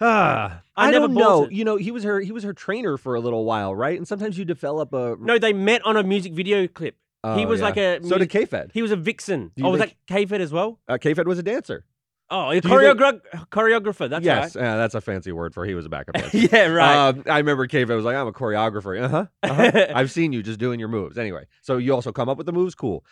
Ah, 0.00 0.62
I 0.76 0.88
I, 0.88 0.90
never 0.92 1.06
don't 1.08 1.14
bought 1.14 1.20
know. 1.20 1.44
it. 1.46 1.52
You 1.52 1.64
know, 1.64 1.76
he 1.76 1.90
was 1.90 2.04
her. 2.04 2.20
He 2.20 2.30
was 2.32 2.44
her 2.44 2.52
trainer 2.52 2.96
for 2.96 3.14
a 3.14 3.20
little 3.20 3.44
while, 3.44 3.74
right? 3.74 3.96
And 3.98 4.06
sometimes 4.06 4.38
you 4.38 4.44
develop 4.44 4.92
a. 4.92 5.16
No, 5.18 5.38
they 5.38 5.52
met 5.52 5.84
on 5.84 5.96
a 5.96 6.02
music 6.02 6.34
video 6.34 6.68
clip. 6.68 6.94
he 7.24 7.44
Oh, 7.44 7.46
was 7.48 7.60
like 7.60 7.74
yeah. 7.76 7.94
a 7.94 8.04
So 8.04 8.18
did 8.18 8.30
K-Fed. 8.30 8.70
He 8.74 8.82
was 8.82 8.92
a 8.92 8.96
vixen. 8.96 9.50
You 9.56 9.66
Oh, 9.66 9.70
was 9.70 9.80
think- 9.80 9.96
that 10.06 10.14
K-Fed 10.14 10.40
as 10.40 10.52
well? 10.52 10.78
Uh, 10.86 10.96
K-Fed 10.98 11.26
was 11.26 11.38
a 11.38 11.42
dancer. 11.42 11.84
Oh, 12.28 12.50
a 12.50 12.60
think- 12.60 12.64
choreogra- 12.64 13.20
choreographer. 13.52 14.10
That's 14.10 14.24
yes, 14.24 14.56
right. 14.56 14.64
uh, 14.64 14.76
that's 14.76 14.94
a 14.96 15.00
fancy 15.00 15.30
word 15.32 15.54
for 15.54 15.64
he 15.64 15.74
was 15.74 15.86
a 15.86 15.88
backup 15.88 16.14
dancer. 16.16 16.36
yeah, 16.38 16.66
right. 16.66 17.08
Um, 17.10 17.22
I 17.30 17.38
remember 17.38 17.66
K-Fed 17.68 17.94
was 17.94 18.04
like, 18.04 18.16
I'm 18.16 18.26
a 18.26 18.32
choreographer. 18.32 19.00
Uh-huh. 19.04 19.26
uh-huh. 19.44 19.86
I've 19.94 20.10
seen 20.10 20.32
you 20.32 20.42
just 20.42 20.58
doing 20.58 20.80
your 20.80 20.88
moves. 20.88 21.18
Anyway, 21.18 21.46
so 21.62 21.76
you 21.76 21.94
also 21.94 22.10
come 22.10 22.28
up 22.28 22.36
with 22.36 22.46
the 22.46 22.52
moves? 22.52 22.74
Cool. 22.74 23.04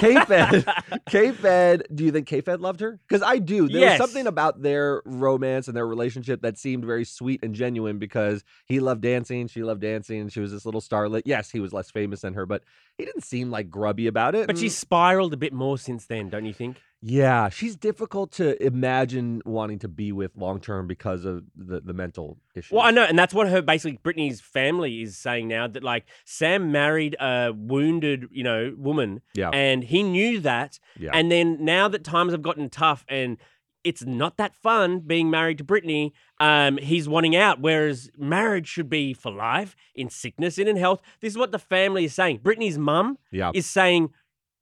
K-Fed, 0.00 0.64
K-Fed, 1.08 1.84
do 1.94 2.04
you 2.04 2.10
think 2.12 2.26
K-Fed 2.26 2.60
loved 2.60 2.80
her? 2.80 2.98
Because 3.08 3.22
I 3.22 3.38
do. 3.38 3.68
There 3.68 3.80
Yes. 3.80 4.00
was 4.00 4.08
something 4.10 4.26
about 4.26 4.62
their 4.62 5.02
romance 5.04 5.68
and 5.68 5.76
their 5.76 5.86
relationship 5.86 6.42
that 6.42 6.58
seemed 6.58 6.84
very 6.84 7.04
sweet 7.04 7.40
and 7.44 7.54
genuine 7.54 7.98
because 7.98 8.42
he 8.66 8.80
loved 8.80 9.00
dancing, 9.02 9.46
she 9.48 9.62
loved 9.62 9.80
dancing, 9.80 10.28
she 10.28 10.40
was 10.40 10.50
this 10.52 10.64
little 10.64 10.80
starlet. 10.80 11.22
Yes, 11.24 11.50
he 11.50 11.60
was 11.60 11.72
less 11.72 11.90
famous 11.90 12.22
than 12.22 12.34
her, 12.34 12.46
but 12.46 12.62
he 13.00 13.06
didn't 13.06 13.24
seem 13.24 13.50
like 13.50 13.70
grubby 13.70 14.06
about 14.06 14.34
it. 14.34 14.46
but 14.46 14.50
and- 14.56 14.58
she's 14.58 14.74
mm. 14.74 14.80
spiraled 14.80 15.32
a 15.32 15.36
bit 15.36 15.52
more 15.52 15.78
since 15.78 16.06
then, 16.06 16.28
don't 16.28 16.44
you 16.46 16.54
think? 16.54 16.80
yeah, 17.02 17.48
she's 17.48 17.76
difficult 17.76 18.30
to 18.32 18.62
imagine 18.62 19.40
wanting 19.46 19.78
to 19.78 19.88
be 19.88 20.12
with 20.12 20.36
long 20.36 20.60
term 20.60 20.86
because 20.86 21.24
of 21.24 21.44
the, 21.56 21.80
the 21.80 21.94
mental 21.94 22.36
issues. 22.54 22.72
Well, 22.72 22.82
I 22.82 22.90
know, 22.90 23.04
and 23.04 23.18
that's 23.18 23.32
what 23.32 23.48
her 23.48 23.62
basically 23.62 23.98
Britney's 24.04 24.42
family 24.42 25.00
is 25.00 25.16
saying 25.16 25.48
now 25.48 25.66
that 25.66 25.82
like 25.82 26.04
Sam 26.26 26.70
married 26.72 27.16
a 27.18 27.52
wounded, 27.56 28.26
you 28.30 28.44
know, 28.44 28.74
woman, 28.76 29.22
Yeah. 29.34 29.48
and 29.48 29.82
he 29.82 30.02
knew 30.02 30.40
that, 30.40 30.78
Yeah. 30.98 31.10
and 31.14 31.32
then 31.32 31.64
now 31.64 31.88
that 31.88 32.04
times 32.04 32.32
have 32.32 32.42
gotten 32.42 32.68
tough 32.68 33.06
and 33.08 33.38
it's 33.84 34.04
not 34.04 34.36
that 34.36 34.54
fun 34.54 35.00
being 35.00 35.30
married 35.30 35.58
to 35.58 35.64
Britney. 35.64 36.12
Um, 36.38 36.78
he's 36.78 37.08
wanting 37.08 37.36
out, 37.36 37.60
whereas 37.60 38.10
marriage 38.16 38.68
should 38.68 38.88
be 38.90 39.14
for 39.14 39.30
life, 39.30 39.76
in 39.94 40.10
sickness 40.10 40.58
and 40.58 40.68
in 40.68 40.76
health. 40.76 41.00
This 41.20 41.32
is 41.32 41.38
what 41.38 41.52
the 41.52 41.58
family 41.58 42.04
is 42.04 42.14
saying. 42.14 42.40
Britney's 42.40 42.78
mum 42.78 43.18
yeah. 43.30 43.50
is 43.54 43.66
saying, 43.66 44.10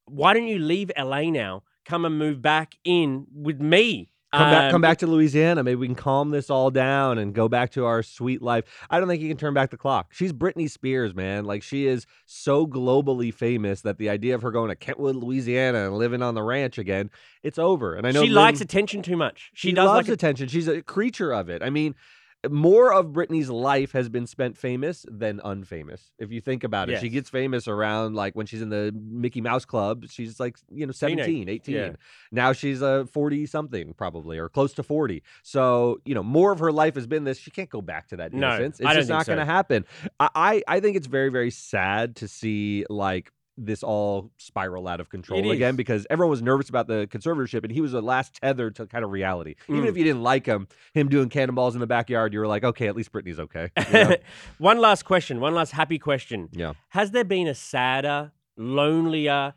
"Why 0.06 0.34
don't 0.34 0.46
you 0.46 0.58
leave 0.58 0.90
LA 0.96 1.30
now? 1.30 1.62
Come 1.84 2.04
and 2.04 2.18
move 2.18 2.42
back 2.42 2.76
in 2.84 3.26
with 3.32 3.60
me." 3.60 4.10
Come 4.32 4.50
back, 4.50 4.70
come 4.70 4.76
Um, 4.76 4.82
back 4.82 4.98
to 4.98 5.06
Louisiana. 5.06 5.62
Maybe 5.62 5.76
we 5.76 5.86
can 5.86 5.94
calm 5.94 6.28
this 6.28 6.50
all 6.50 6.70
down 6.70 7.16
and 7.16 7.34
go 7.34 7.48
back 7.48 7.70
to 7.70 7.86
our 7.86 8.02
sweet 8.02 8.42
life. 8.42 8.64
I 8.90 8.98
don't 8.98 9.08
think 9.08 9.22
you 9.22 9.28
can 9.28 9.38
turn 9.38 9.54
back 9.54 9.70
the 9.70 9.78
clock. 9.78 10.12
She's 10.12 10.34
Britney 10.34 10.70
Spears, 10.70 11.14
man. 11.14 11.46
Like 11.46 11.62
she 11.62 11.86
is 11.86 12.04
so 12.26 12.66
globally 12.66 13.32
famous 13.32 13.80
that 13.82 13.96
the 13.96 14.10
idea 14.10 14.34
of 14.34 14.42
her 14.42 14.50
going 14.50 14.68
to 14.68 14.76
Kentwood, 14.76 15.16
Louisiana, 15.16 15.86
and 15.86 15.96
living 15.96 16.22
on 16.22 16.34
the 16.34 16.42
ranch 16.42 16.76
again, 16.76 17.10
it's 17.42 17.58
over. 17.58 17.94
And 17.94 18.06
I 18.06 18.10
know 18.10 18.22
she 18.22 18.28
likes 18.28 18.60
attention 18.60 19.00
too 19.00 19.16
much. 19.16 19.50
She, 19.54 19.68
she 19.68 19.74
does 19.74 19.86
loves 19.86 20.08
like 20.08 20.14
attention. 20.14 20.48
She's 20.48 20.68
a 20.68 20.82
creature 20.82 21.32
of 21.32 21.48
it. 21.48 21.62
I 21.62 21.70
mean, 21.70 21.94
more 22.48 22.92
of 22.92 23.06
Britney's 23.06 23.50
life 23.50 23.92
has 23.92 24.08
been 24.08 24.26
spent 24.26 24.56
famous 24.56 25.04
than 25.10 25.40
unfamous. 25.40 26.10
If 26.18 26.30
you 26.30 26.40
think 26.40 26.62
about 26.62 26.88
it, 26.88 27.00
she 27.00 27.08
gets 27.08 27.28
famous 27.28 27.66
around 27.66 28.14
like 28.14 28.36
when 28.36 28.46
she's 28.46 28.62
in 28.62 28.68
the 28.68 28.94
Mickey 28.94 29.40
Mouse 29.40 29.64
Club. 29.64 30.04
She's 30.08 30.38
like, 30.38 30.56
you 30.70 30.86
know, 30.86 30.92
Teenage. 30.92 31.18
17, 31.24 31.48
18. 31.48 31.74
Yeah. 31.74 31.90
Now 32.30 32.52
she's 32.52 32.80
a 32.80 33.06
40 33.06 33.46
something 33.46 33.92
probably 33.94 34.38
or 34.38 34.48
close 34.48 34.72
to 34.74 34.84
40. 34.84 35.22
So, 35.42 36.00
you 36.04 36.14
know, 36.14 36.22
more 36.22 36.52
of 36.52 36.60
her 36.60 36.70
life 36.70 36.94
has 36.94 37.08
been 37.08 37.24
this. 37.24 37.38
She 37.38 37.50
can't 37.50 37.70
go 37.70 37.82
back 37.82 38.08
to 38.08 38.16
that 38.18 38.32
No, 38.32 38.48
innocence. 38.48 38.78
It's 38.80 38.86
I 38.88 38.92
don't 38.92 39.00
just 39.00 39.10
not 39.10 39.26
going 39.26 39.40
to 39.40 39.44
happen. 39.44 39.84
I, 40.20 40.28
I 40.34 40.62
I 40.68 40.80
think 40.80 40.96
it's 40.96 41.08
very 41.08 41.30
very 41.30 41.50
sad 41.50 42.16
to 42.16 42.28
see 42.28 42.84
like 42.88 43.32
this 43.60 43.82
all 43.82 44.30
spiral 44.38 44.86
out 44.86 45.00
of 45.00 45.10
control 45.10 45.50
again 45.50 45.70
is. 45.74 45.76
because 45.76 46.06
everyone 46.10 46.30
was 46.30 46.42
nervous 46.42 46.68
about 46.68 46.86
the 46.86 47.08
conservatorship 47.10 47.64
and 47.64 47.72
he 47.72 47.80
was 47.80 47.92
the 47.92 48.00
last 48.00 48.34
tether 48.40 48.70
to 48.70 48.86
kind 48.86 49.04
of 49.04 49.10
reality. 49.10 49.56
Even 49.68 49.82
Mm. 49.82 49.88
if 49.88 49.96
you 49.96 50.04
didn't 50.04 50.22
like 50.22 50.46
him, 50.46 50.68
him 50.94 51.08
doing 51.08 51.28
cannonballs 51.28 51.74
in 51.74 51.80
the 51.80 51.86
backyard, 51.86 52.32
you 52.32 52.38
were 52.38 52.46
like, 52.46 52.62
okay, 52.64 52.86
at 52.86 52.94
least 52.96 53.10
Britney's 53.12 53.40
okay. 53.40 53.70
you 53.88 53.92
know? 53.92 54.16
one 54.58 54.78
last 54.78 55.04
question. 55.04 55.40
One 55.40 55.54
last 55.54 55.72
happy 55.72 55.98
question. 55.98 56.48
yeah. 56.52 56.74
Has 56.90 57.10
there 57.10 57.24
been 57.24 57.48
a 57.48 57.54
sadder, 57.54 58.32
lonelier, 58.56 59.54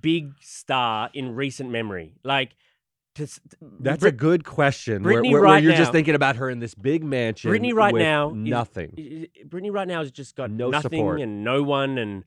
big 0.00 0.32
star 0.40 1.10
in 1.14 1.34
recent 1.34 1.70
memory? 1.70 2.14
Like, 2.24 2.52
to, 3.16 3.28
That's 3.78 4.00
Brit- 4.00 4.14
a 4.14 4.16
good 4.16 4.44
question. 4.44 5.04
where, 5.04 5.22
Britney 5.22 5.30
where- 5.30 5.40
where 5.42 5.52
right 5.52 5.62
you're 5.62 5.74
just 5.76 5.92
thinking 5.92 6.16
about 6.16 6.34
her 6.36 6.50
in 6.50 6.58
this 6.58 6.74
big 6.74 7.04
mansion. 7.04 7.48
Britney 7.52 7.72
right 7.72 7.94
now 7.94 8.32
nothing. 8.34 8.92
I- 8.98 9.28
I- 9.40 9.44
Britney 9.44 9.72
right 9.72 9.86
now 9.86 10.00
has 10.00 10.10
just 10.10 10.34
got 10.34 10.50
No 10.50 10.70
nothing 10.70 10.90
support. 10.98 11.20
and 11.20 11.44
no 11.44 11.62
one, 11.62 11.96
and 11.98 12.24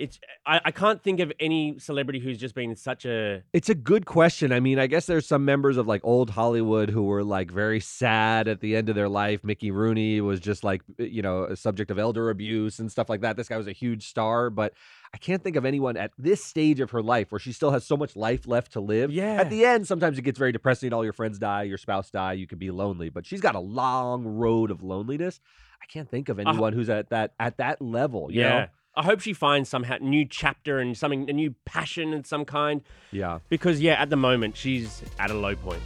it's 0.00 0.18
I, 0.46 0.60
I 0.66 0.70
can't 0.70 1.02
think 1.02 1.20
of 1.20 1.32
any 1.38 1.78
celebrity 1.78 2.18
who's 2.18 2.38
just 2.38 2.54
been 2.54 2.74
such 2.76 3.04
a 3.04 3.42
It's 3.52 3.68
a 3.68 3.74
good 3.74 4.06
question. 4.06 4.52
I 4.52 4.60
mean, 4.60 4.78
I 4.78 4.86
guess 4.86 5.06
there's 5.06 5.26
some 5.26 5.44
members 5.44 5.76
of 5.76 5.86
like 5.86 6.00
old 6.02 6.30
Hollywood 6.30 6.90
who 6.90 7.04
were 7.04 7.22
like 7.22 7.50
very 7.50 7.80
sad 7.80 8.48
at 8.48 8.60
the 8.60 8.74
end 8.74 8.88
of 8.88 8.94
their 8.94 9.08
life. 9.08 9.44
Mickey 9.44 9.70
Rooney 9.70 10.20
was 10.20 10.40
just 10.40 10.64
like, 10.64 10.82
eh, 10.98 11.04
you 11.04 11.22
know, 11.22 11.44
a 11.44 11.56
subject 11.56 11.90
of 11.90 11.98
elder 11.98 12.30
abuse 12.30 12.78
and 12.78 12.90
stuff 12.90 13.08
like 13.08 13.20
that. 13.20 13.36
This 13.36 13.48
guy 13.48 13.56
was 13.56 13.68
a 13.68 13.72
huge 13.72 14.08
star, 14.08 14.50
but 14.50 14.72
I 15.12 15.18
can't 15.18 15.42
think 15.42 15.56
of 15.56 15.64
anyone 15.64 15.96
at 15.96 16.12
this 16.18 16.42
stage 16.42 16.80
of 16.80 16.90
her 16.92 17.02
life 17.02 17.30
where 17.30 17.38
she 17.38 17.52
still 17.52 17.70
has 17.72 17.84
so 17.84 17.96
much 17.96 18.16
life 18.16 18.46
left 18.46 18.72
to 18.72 18.80
live. 18.80 19.10
Yeah. 19.10 19.34
At 19.34 19.50
the 19.50 19.64
end, 19.64 19.86
sometimes 19.86 20.18
it 20.18 20.22
gets 20.22 20.38
very 20.38 20.52
depressing. 20.52 20.92
All 20.92 21.04
your 21.04 21.12
friends 21.12 21.38
die, 21.38 21.64
your 21.64 21.78
spouse 21.78 22.10
die, 22.10 22.34
you 22.34 22.46
could 22.46 22.58
be 22.58 22.70
lonely, 22.70 23.10
but 23.10 23.26
she's 23.26 23.40
got 23.40 23.54
a 23.54 23.60
long 23.60 24.24
road 24.24 24.70
of 24.70 24.82
loneliness. 24.82 25.40
I 25.82 25.86
can't 25.86 26.08
think 26.10 26.28
of 26.28 26.38
uh-huh. 26.38 26.50
anyone 26.50 26.72
who's 26.72 26.88
at 26.88 27.10
that 27.10 27.32
at 27.40 27.56
that 27.58 27.82
level. 27.82 28.30
You 28.30 28.40
yeah. 28.40 28.48
Know? 28.48 28.66
I 28.96 29.04
hope 29.04 29.20
she 29.20 29.32
finds 29.32 29.68
some 29.68 29.84
new 30.00 30.24
chapter 30.24 30.78
and 30.78 30.96
something 30.96 31.30
a 31.30 31.32
new 31.32 31.54
passion 31.64 32.12
and 32.12 32.26
some 32.26 32.44
kind 32.44 32.82
Yeah. 33.12 33.38
because 33.48 33.80
yeah, 33.80 33.94
at 33.94 34.10
the 34.10 34.16
moment 34.16 34.56
she's 34.56 35.02
at 35.18 35.30
a 35.30 35.34
low 35.34 35.54
point. 35.54 35.82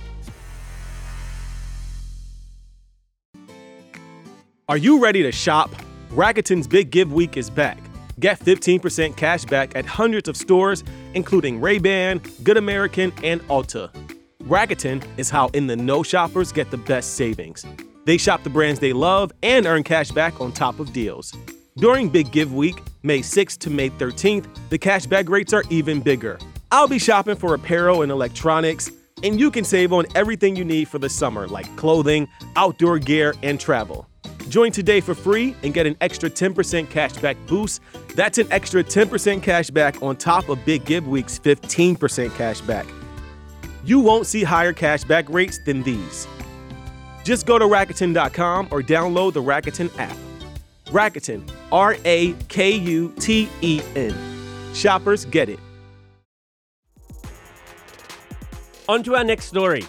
Are 4.68 4.78
you 4.78 4.98
ready 5.02 5.22
to 5.22 5.30
shop? 5.32 5.70
Rakuten's 6.10 6.66
Big 6.66 6.90
Give 6.90 7.12
Week 7.12 7.36
is 7.36 7.50
back. 7.50 7.78
Get 8.20 8.38
15% 8.40 9.16
cash 9.16 9.44
back 9.44 9.76
at 9.76 9.84
hundreds 9.84 10.28
of 10.28 10.36
stores, 10.36 10.82
including 11.14 11.60
Ray-Ban, 11.60 12.22
Good 12.44 12.56
American, 12.56 13.12
and 13.22 13.40
Ulta. 13.48 13.90
Rakuten 14.44 15.04
is 15.18 15.28
how 15.30 15.48
in 15.48 15.66
the 15.66 15.76
know 15.76 16.02
shoppers 16.02 16.52
get 16.52 16.70
the 16.70 16.76
best 16.78 17.14
savings. 17.16 17.66
They 18.06 18.16
shop 18.16 18.42
the 18.44 18.50
brands 18.50 18.80
they 18.80 18.92
love 18.92 19.32
and 19.42 19.66
earn 19.66 19.82
cash 19.82 20.10
back 20.10 20.40
on 20.40 20.52
top 20.52 20.78
of 20.78 20.92
deals. 20.92 21.34
During 21.76 22.08
Big 22.08 22.30
Give 22.30 22.54
Week, 22.54 22.80
May 23.02 23.18
6th 23.18 23.58
to 23.58 23.70
May 23.70 23.90
13th, 23.90 24.46
the 24.68 24.78
cashback 24.78 25.28
rates 25.28 25.52
are 25.52 25.64
even 25.70 26.00
bigger. 26.00 26.38
I'll 26.70 26.86
be 26.86 27.00
shopping 27.00 27.34
for 27.34 27.52
apparel 27.54 28.02
and 28.02 28.12
electronics, 28.12 28.92
and 29.24 29.40
you 29.40 29.50
can 29.50 29.64
save 29.64 29.92
on 29.92 30.06
everything 30.14 30.54
you 30.54 30.64
need 30.64 30.86
for 30.86 31.00
the 31.00 31.08
summer, 31.08 31.48
like 31.48 31.74
clothing, 31.76 32.28
outdoor 32.54 33.00
gear, 33.00 33.34
and 33.42 33.58
travel. 33.58 34.06
Join 34.48 34.70
today 34.70 35.00
for 35.00 35.16
free 35.16 35.56
and 35.64 35.74
get 35.74 35.84
an 35.84 35.96
extra 36.00 36.30
10% 36.30 36.86
cashback 36.86 37.34
boost. 37.48 37.80
That's 38.14 38.38
an 38.38 38.46
extra 38.52 38.84
10% 38.84 39.40
cashback 39.42 40.00
on 40.00 40.14
top 40.14 40.48
of 40.48 40.64
Big 40.64 40.84
Give 40.84 41.08
Week's 41.08 41.40
15% 41.40 41.96
cashback. 41.96 42.86
You 43.84 43.98
won't 43.98 44.28
see 44.28 44.44
higher 44.44 44.72
cashback 44.72 45.28
rates 45.28 45.58
than 45.58 45.82
these. 45.82 46.28
Just 47.24 47.46
go 47.46 47.58
to 47.58 47.64
Rakuten.com 47.64 48.68
or 48.70 48.80
download 48.80 49.32
the 49.32 49.42
Rakuten 49.42 49.90
app. 49.98 50.16
Rakuten, 50.86 51.50
R 51.74 51.96
A 52.04 52.32
K 52.48 52.70
U 52.70 53.12
T 53.18 53.48
E 53.60 53.82
N. 53.96 54.14
Shoppers 54.74 55.24
get 55.24 55.48
it. 55.48 55.58
On 58.88 59.02
to 59.02 59.16
our 59.16 59.24
next 59.24 59.46
story. 59.46 59.82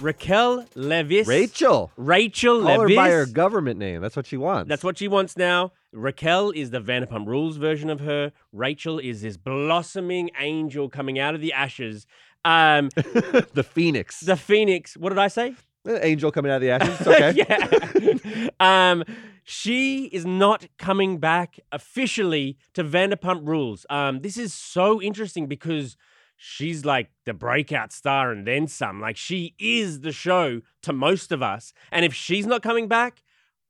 Raquel 0.00 0.64
Leviss. 0.74 1.26
Rachel. 1.26 1.92
Rachel 1.98 2.62
Call 2.62 2.80
her 2.80 2.88
Leviss. 2.88 2.96
by 2.96 3.10
her 3.10 3.26
government 3.26 3.78
name. 3.78 4.00
That's 4.00 4.16
what 4.16 4.26
she 4.26 4.38
wants. 4.38 4.70
That's 4.70 4.82
what 4.82 4.96
she 4.96 5.06
wants 5.06 5.36
now. 5.36 5.72
Raquel 5.92 6.52
is 6.52 6.70
the 6.70 6.80
Vanderpump 6.80 7.26
Rules 7.26 7.58
version 7.58 7.90
of 7.90 8.00
her. 8.00 8.32
Rachel 8.50 8.98
is 8.98 9.20
this 9.20 9.36
blossoming 9.36 10.30
angel 10.38 10.88
coming 10.88 11.18
out 11.18 11.34
of 11.34 11.42
the 11.42 11.52
ashes. 11.52 12.06
Um, 12.46 12.88
the 12.94 13.66
Phoenix. 13.70 14.20
the 14.20 14.36
Phoenix. 14.36 14.96
What 14.96 15.10
did 15.10 15.18
I 15.18 15.28
say? 15.28 15.54
The 15.84 16.02
angel 16.02 16.32
coming 16.32 16.50
out 16.50 16.56
of 16.56 16.62
the 16.62 16.70
ashes. 16.70 16.98
It's 16.98 17.06
okay. 18.00 18.48
yeah. 18.58 18.90
um, 18.90 19.04
she 19.44 20.06
is 20.06 20.24
not 20.24 20.66
coming 20.78 21.18
back 21.18 21.60
officially 21.70 22.56
to 22.72 22.82
Vanderpump 22.82 23.46
Rules. 23.46 23.84
Um, 23.90 24.20
this 24.20 24.38
is 24.38 24.54
so 24.54 25.00
interesting 25.00 25.46
because 25.46 25.96
she's 26.36 26.84
like 26.84 27.10
the 27.26 27.34
breakout 27.34 27.92
star 27.92 28.32
and 28.32 28.46
then 28.46 28.66
some. 28.66 29.00
Like 29.00 29.16
she 29.16 29.54
is 29.58 30.00
the 30.00 30.12
show 30.12 30.62
to 30.82 30.92
most 30.92 31.30
of 31.30 31.42
us. 31.42 31.74
And 31.92 32.04
if 32.04 32.14
she's 32.14 32.46
not 32.46 32.62
coming 32.62 32.88
back, 32.88 33.22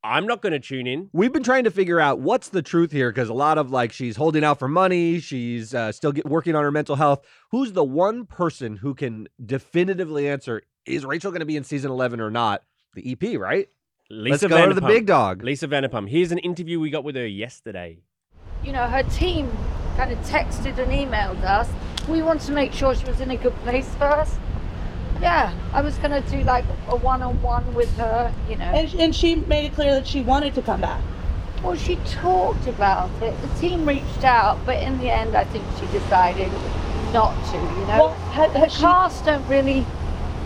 I'm 0.05 0.27
not 0.27 0.43
going 0.43 0.53
to 0.53 0.61
tune 0.61 0.87
in. 0.87 1.09
We've 1.13 1.33
been 1.33 1.43
trying 1.43 1.65
to 1.65 1.71
figure 1.71 1.99
out 1.99 2.21
what's 2.21 2.51
the 2.51 2.63
truth 2.63 2.93
here 2.93 3.11
because 3.11 3.29
a 3.29 3.35
lot 3.35 3.59
of 3.59 3.71
like 3.71 3.91
she's 3.91 4.17
holding 4.17 4.45
out 4.45 4.59
for 4.59 4.69
money, 4.69 5.19
she's 5.19 5.75
uh, 5.75 5.93
still 5.93 6.13
get, 6.13 6.27
working 6.27 6.55
on 6.55 6.63
her 6.63 6.71
mental 6.71 6.97
health. 6.97 7.25
Who's 7.51 7.73
the 7.73 7.85
one 7.85 8.27
person 8.27 8.77
who 8.77 8.95
can 8.95 9.29
definitively 9.45 10.29
answer 10.29 10.63
is 10.87 11.07
Rachel 11.07 11.31
going 11.31 11.41
to 11.41 11.47
be 11.47 11.57
in 11.57 11.65
season 11.65 11.91
11 11.91 12.21
or 12.21 12.31
not? 12.31 12.63
The 12.95 13.13
EP, 13.13 13.41
right? 13.41 13.69
Lisa 14.11 14.47
Let's 14.49 14.55
go 14.55 14.69
to 14.69 14.75
the 14.75 14.83
big 14.83 15.07
dog. 15.07 15.43
Lisa 15.43 15.67
Vanderpump. 15.67 16.09
Here's 16.09 16.31
an 16.31 16.39
interview 16.39 16.79
we 16.79 16.91
got 16.91 17.05
with 17.05 17.17
her 17.17 17.27
yesterday. 17.27 17.99
you 18.63 18.73
know, 18.73 18.87
her 18.87 19.03
team 19.05 19.51
kind 19.97 20.11
of 20.13 20.19
texted 20.21 20.79
and 20.79 20.91
emailed 20.93 21.43
us. 21.43 21.69
We 22.09 22.23
wanted 22.23 22.47
to 22.47 22.53
make 22.53 22.73
sure 22.73 22.95
she 22.95 23.05
was 23.07 23.21
in 23.21 23.31
a 23.31 23.37
good 23.37 23.55
place 23.57 23.89
first. 23.99 24.39
Yeah, 25.21 25.55
I 25.73 25.81
was 25.81 25.97
going 25.99 26.11
to 26.23 26.29
do 26.31 26.43
like 26.45 26.65
a 26.89 26.97
one 26.97 27.23
on 27.23 27.41
one 27.41 27.73
with 27.75 27.95
her, 27.97 28.33
you 28.49 28.57
know. 28.57 28.65
And, 28.65 28.93
and 29.01 29.15
she 29.17 29.37
made 29.37 29.67
it 29.67 29.75
clear 29.75 29.95
that 29.95 30.07
she 30.07 30.21
wanted 30.23 30.55
to 30.57 30.63
come 30.63 30.81
back. 30.83 31.03
Well, 31.63 31.77
she 31.77 31.97
talked 32.05 32.67
about 32.67 33.11
it. 33.23 33.35
The 33.41 33.49
team 33.61 33.87
reached 33.89 34.25
out, 34.25 34.59
but 34.67 34.83
in 34.83 34.99
the 34.99 35.11
end, 35.11 35.35
I 35.35 35.45
think 35.45 35.65
she 35.81 35.87
decided 35.99 36.51
not 37.13 37.33
to, 37.53 37.57
you 37.57 37.87
know. 37.87 37.99
Well, 37.99 38.15
had- 38.33 38.53
the 38.53 38.69
she- 38.69 38.81
cast 38.83 39.25
don't 39.25 39.47
really, 39.49 39.87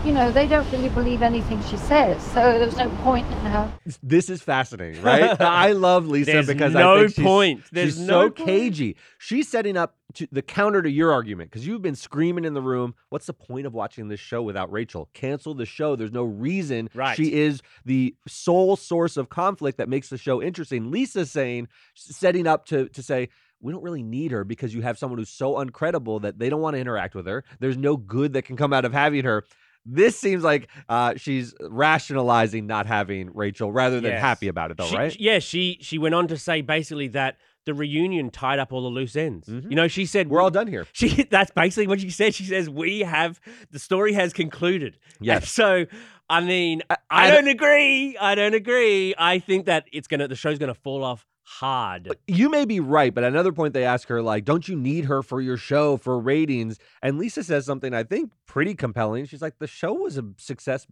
you 0.05 0.13
know, 0.13 0.31
they 0.31 0.47
don't 0.47 0.69
really 0.71 0.89
believe 0.89 1.21
anything 1.21 1.61
she 1.63 1.75
says. 1.75 2.21
So 2.23 2.57
there's 2.57 2.77
no 2.77 2.89
point 3.03 3.27
in 3.27 3.37
her. 3.39 3.71
This 4.01 4.29
is 4.29 4.41
fascinating, 4.41 5.01
right? 5.01 5.39
I 5.41 5.73
love 5.73 6.07
Lisa 6.07 6.31
There's 6.31 6.47
because 6.47 6.73
no 6.73 6.95
I 6.95 6.99
think 6.99 7.15
she's, 7.15 7.25
point. 7.25 7.63
There's 7.71 7.95
she's 7.95 7.99
no 7.99 8.27
so 8.27 8.29
point. 8.29 8.47
cagey. 8.47 8.95
She's 9.17 9.49
setting 9.49 9.75
up 9.75 9.95
to, 10.13 10.27
the 10.31 10.41
counter 10.41 10.81
to 10.81 10.89
your 10.89 11.11
argument 11.11 11.51
because 11.51 11.67
you've 11.67 11.81
been 11.81 11.95
screaming 11.95 12.45
in 12.45 12.53
the 12.53 12.61
room. 12.61 12.95
What's 13.09 13.25
the 13.25 13.33
point 13.33 13.67
of 13.67 13.73
watching 13.73 14.07
this 14.07 14.21
show 14.21 14.41
without 14.41 14.71
Rachel? 14.71 15.09
Cancel 15.13 15.53
the 15.53 15.65
show. 15.65 15.97
There's 15.97 16.13
no 16.13 16.23
reason. 16.23 16.89
Right. 16.93 17.17
She 17.17 17.33
is 17.33 17.61
the 17.83 18.15
sole 18.25 18.77
source 18.77 19.17
of 19.17 19.27
conflict 19.29 19.79
that 19.79 19.89
makes 19.89 20.09
the 20.09 20.17
show 20.17 20.41
interesting. 20.41 20.91
Lisa's 20.91 21.29
saying, 21.29 21.67
setting 21.95 22.47
up 22.47 22.65
to 22.67 22.87
to 22.89 23.03
say. 23.03 23.29
We 23.61 23.73
don't 23.73 23.83
really 23.83 24.03
need 24.03 24.31
her 24.31 24.45
because 24.45 24.73
you 24.73 24.81
have 24.83 24.97
someone 24.97 25.19
who's 25.19 25.27
so 25.27 25.55
uncredible 25.55 26.21
that 26.21 26.39
they 26.39 26.47
don't 26.49 26.61
want 26.61 26.75
to 26.75 26.79
interact 26.79 27.13
with 27.13 27.27
her. 27.27 27.43
There's 27.59 27.75
no 27.75 27.97
good 27.97 28.31
that 28.31 28.43
can 28.43 28.55
come 28.55 28.71
out 28.71 28.85
of 28.85 28.93
having 28.93 29.25
her. 29.25 29.43
This 29.91 30.17
seems 30.19 30.43
like 30.43 30.69
uh, 30.87 31.13
she's 31.17 31.53
rationalizing 31.93 32.67
not 32.67 32.85
having 32.85 33.31
Rachel 33.33 33.71
rather 33.71 33.99
than 33.99 34.11
Yes. 34.11 34.21
happy 34.21 34.47
about 34.47 34.71
it, 34.71 34.77
though, 34.77 34.85
She- 34.87 34.95
right? 34.95 35.19
Yeah, 35.19 35.39
she 35.39 35.77
she 35.81 35.97
went 35.97 36.15
on 36.15 36.27
to 36.27 36.37
say 36.37 36.61
basically 36.61 37.07
that 37.09 37.37
the 37.65 37.73
reunion 37.73 38.29
tied 38.29 38.57
up 38.59 38.71
all 38.71 38.81
the 38.81 38.87
loose 38.89 39.15
ends. 39.15 39.47
Mhm. 39.47 39.69
You 39.69 39.75
know, 39.75 39.87
she 39.87 40.05
said 40.05 40.29
We're 40.29 40.41
all 40.41 40.49
done 40.51 40.67
here. 40.67 40.85
She 40.93 41.23
that's 41.23 41.51
basically 41.51 41.87
what 41.87 41.99
she 42.01 42.09
said. 42.09 42.33
She 42.35 42.45
says 42.45 42.69
we 42.69 42.99
have 43.01 43.39
the 43.71 43.79
story 43.79 44.13
has 44.13 44.33
concluded. 44.33 44.97
And 45.19 45.25
Yes. 45.27 45.49
so 45.51 45.85
I 46.29 46.41
mean, 46.41 46.83
I, 46.89 46.97
I 47.09 47.31
don't 47.31 47.47
agree. 47.47 48.15
I 48.17 48.35
don't 48.35 48.53
agree. 48.53 49.15
I 49.17 49.39
think 49.39 49.65
that 49.65 49.85
it's 49.91 50.07
gonna 50.07 50.27
the 50.27 50.35
show's 50.35 50.59
gonna 50.59 50.73
fall 50.75 51.03
off 51.03 51.25
hard. 51.49 52.15
You 52.27 52.49
may 52.49 52.65
be 52.65 52.79
right, 52.79 53.13
but 53.13 53.23
at 53.23 53.31
another 53.31 53.51
point 53.51 53.73
they 53.73 53.83
ask 53.83 54.07
her 54.07 54.21
like, 54.21 54.45
"Don't 54.45 54.67
you 54.67 54.75
need 54.75 55.05
her 55.05 55.23
for 55.23 55.41
your 55.41 55.57
show 55.57 55.97
for 55.97 56.19
ratings?" 56.19 56.77
And 57.01 57.17
Lisa 57.17 57.43
says 57.43 57.65
something 57.65 57.93
I 57.93 58.03
think 58.03 58.31
pretty 58.45 58.75
compelling. 58.75 59.25
She's 59.25 59.41
like, 59.41 59.57
"The 59.59 59.67
show 59.67 59.93
was 59.93 60.17
a 60.17 60.25
success 60.37 60.85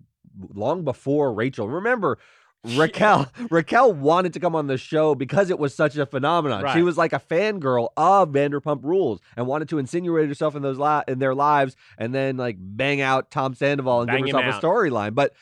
long 0.53 0.83
before 0.83 1.33
Rachel." 1.33 1.69
Remember, 1.69 2.17
Raquel 2.63 3.31
Raquel 3.51 3.93
wanted 3.93 4.33
to 4.33 4.39
come 4.39 4.55
on 4.55 4.67
the 4.67 4.77
show 4.77 5.15
because 5.15 5.49
it 5.49 5.59
was 5.59 5.75
such 5.75 5.95
a 5.95 6.05
phenomenon. 6.05 6.63
She 6.73 6.81
was 6.81 6.97
like 6.97 7.13
a 7.13 7.19
fangirl 7.19 7.89
of 7.95 8.29
Vanderpump 8.29 8.83
Rules 8.83 9.19
and 9.35 9.47
wanted 9.47 9.69
to 9.69 9.77
insinuate 9.77 10.27
herself 10.27 10.55
in 10.55 10.63
those 10.63 10.79
li- 10.79 11.03
in 11.07 11.19
their 11.19 11.35
lives 11.35 11.75
and 11.97 12.13
then 12.13 12.35
like 12.37 12.57
bang 12.59 12.99
out 12.99 13.31
Tom 13.31 13.53
Sandoval 13.53 14.01
and 14.01 14.07
Bang 14.07 14.25
give 14.25 14.35
herself 14.35 14.55
a 14.63 14.65
storyline. 14.65 15.13
But 15.15 15.33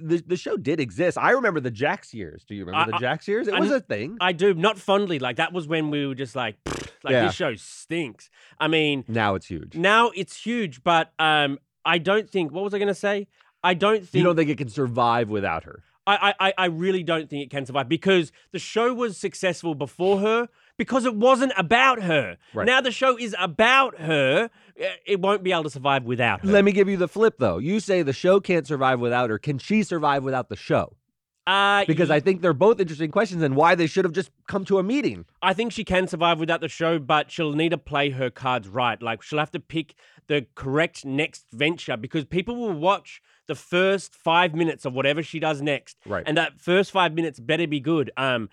the, 0.00 0.22
the 0.26 0.36
show 0.36 0.56
did 0.56 0.78
exist. 0.80 1.18
I 1.18 1.30
remember 1.32 1.60
the 1.60 1.70
Jax 1.70 2.14
years. 2.14 2.44
Do 2.44 2.54
you 2.54 2.64
remember 2.64 2.92
I- 2.94 2.98
the 2.98 3.00
Jax 3.00 3.26
years? 3.26 3.48
It 3.48 3.54
I 3.54 3.60
was 3.60 3.70
a 3.70 3.80
thing. 3.80 4.16
I 4.20 4.32
do 4.32 4.54
not 4.54 4.78
fondly. 4.78 5.18
Like 5.18 5.36
that 5.36 5.52
was 5.52 5.66
when 5.66 5.90
we 5.90 6.06
were 6.06 6.14
just 6.14 6.36
like, 6.36 6.56
like 7.02 7.12
Yeah. 7.12 7.26
this 7.26 7.34
show 7.34 7.54
stinks. 7.56 8.30
I 8.60 8.68
mean, 8.68 9.04
now 9.08 9.34
it's 9.34 9.46
huge. 9.46 9.74
now 9.74 10.10
it's 10.14 10.36
huge, 10.36 10.82
but 10.84 11.12
um, 11.18 11.58
I 11.84 11.98
don't 11.98 12.28
think. 12.30 12.52
What 12.52 12.62
was 12.64 12.74
I 12.74 12.78
going 12.78 12.88
to 12.88 12.94
say? 12.94 13.26
I 13.64 13.74
don't 13.74 14.00
think. 14.00 14.14
You 14.14 14.24
don't 14.24 14.36
think 14.36 14.50
it 14.50 14.58
can 14.58 14.68
survive 14.68 15.28
without 15.28 15.64
her? 15.64 15.82
I, 16.06 16.34
I, 16.40 16.54
I 16.58 16.64
really 16.66 17.02
don't 17.04 17.30
think 17.30 17.44
it 17.44 17.50
can 17.50 17.64
survive 17.64 17.88
because 17.88 18.32
the 18.50 18.58
show 18.58 18.92
was 18.92 19.16
successful 19.16 19.74
before 19.76 20.18
her 20.20 20.48
because 20.76 21.04
it 21.04 21.14
wasn't 21.14 21.52
about 21.56 22.02
her. 22.02 22.38
Right. 22.52 22.66
Now 22.66 22.80
the 22.80 22.90
show 22.90 23.16
is 23.16 23.36
about 23.38 24.00
her. 24.00 24.50
eh, 24.76 24.88
It 25.06 25.20
won't 25.20 25.44
be 25.44 25.52
able 25.52 25.62
to 25.64 25.70
survive 25.70 26.02
without 26.04 26.40
her. 26.40 26.48
Let 26.50 26.64
me 26.64 26.72
give 26.72 26.88
you 26.88 26.96
the 26.96 27.06
flip 27.08 27.34
though. 27.38 27.58
You 27.58 27.78
say 27.78 28.02
the 28.02 28.12
show 28.12 28.40
can't 28.40 28.66
survive 28.66 28.98
without 28.98 29.30
her. 29.30 29.38
Can 29.38 29.58
she 29.58 29.84
survive 29.84 30.24
without 30.24 30.48
the 30.48 30.56
show? 30.56 30.96
uh, 31.46 31.84
Because 31.86 32.10
I 32.10 32.18
think 32.20 32.40
they're 32.42 32.52
both 32.52 32.80
interesting 32.80 33.10
questions 33.10 33.42
and 33.42 33.54
why 33.56 33.74
they 33.74 33.86
should 33.86 34.04
have 34.04 34.12
just 34.12 34.30
come 34.48 34.64
to 34.66 34.78
a 34.78 34.82
meeting. 34.82 35.24
I 35.40 35.54
think 35.54 35.72
she 35.72 35.84
can 35.84 36.08
survive 36.08 36.38
without 36.40 36.60
the 36.60 36.68
show, 36.68 36.98
but 36.98 37.30
she'll 37.30 37.52
need 37.52 37.70
to 37.70 37.78
play 37.78 38.10
her 38.10 38.30
cards 38.30 38.68
right. 38.68 39.00
Like 39.00 39.22
she'll 39.22 39.38
have 39.40 39.50
to 39.52 39.60
pick 39.60 39.94
the 40.28 40.46
correct 40.54 41.04
next 41.04 41.46
venture 41.52 41.96
because 41.96 42.24
people 42.24 42.56
will 42.56 42.72
watch 42.72 43.20
the 43.52 43.58
first 43.58 44.14
five 44.14 44.54
minutes 44.54 44.84
of 44.84 44.92
whatever 44.94 45.22
she 45.22 45.38
does 45.38 45.60
next, 45.60 45.96
Right. 46.06 46.24
and 46.26 46.36
that 46.36 46.60
first 46.60 46.90
five 46.90 47.12
minutes 47.14 47.38
better 47.40 47.66
be 47.66 47.80
good. 47.80 48.10
Um, 48.16 48.48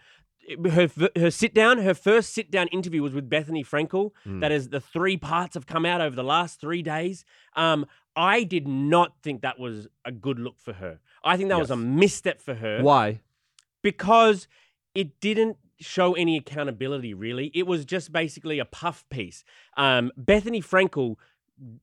her 0.77 0.89
her 1.15 1.29
sit 1.31 1.53
down, 1.53 1.77
her 1.89 1.93
first 1.93 2.33
sit 2.33 2.49
down 2.49 2.67
interview 2.69 3.01
was 3.03 3.13
with 3.13 3.29
Bethenny 3.29 3.65
Frankel. 3.65 4.11
Mm. 4.25 4.41
That 4.41 4.51
is 4.51 4.69
the 4.69 4.81
three 4.81 5.15
parts 5.17 5.53
have 5.53 5.67
come 5.67 5.85
out 5.85 6.01
over 6.01 6.15
the 6.15 6.23
last 6.23 6.59
three 6.59 6.81
days. 6.81 7.23
Um, 7.55 7.85
I 8.15 8.43
did 8.43 8.67
not 8.67 9.09
think 9.23 9.41
that 9.41 9.59
was 9.59 9.87
a 10.03 10.11
good 10.11 10.39
look 10.39 10.59
for 10.59 10.73
her. 10.73 10.99
I 11.23 11.37
think 11.37 11.49
that 11.49 11.59
was 11.59 11.69
a 11.71 11.75
misstep 11.77 12.41
for 12.41 12.55
her 12.55 12.81
Why? 12.81 13.19
because 13.81 14.47
it 14.95 15.19
didn't 15.21 15.57
show 15.79 16.13
any 16.13 16.35
accountability 16.35 17.13
really 17.13 17.51
it 17.53 17.65
was 17.65 17.85
just 17.85 18.11
basically 18.11 18.59
a 18.59 18.65
puff 18.65 19.05
piece 19.09 19.43
um, 19.77 20.11
bethenny 20.19 20.61
frankel 20.71 21.15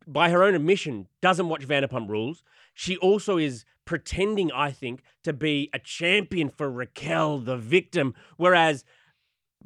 by 0.07 0.31
her 0.31 0.43
own 0.43 0.55
admission 0.55 1.07
doesn't 1.21 1.49
watch 1.49 1.67
vanderpump 1.67 2.09
rules 2.09 2.43
she 2.75 2.97
also 2.99 3.37
is 3.37 3.65
pretending 3.85 4.51
i 4.53 4.71
think 4.71 5.03
to 5.23 5.33
be 5.33 5.71
a 5.73 5.79
champion 5.79 6.49
for 6.49 6.71
raquel 6.71 7.39
the 7.39 7.57
victim 7.57 8.15
whereas 8.37 8.85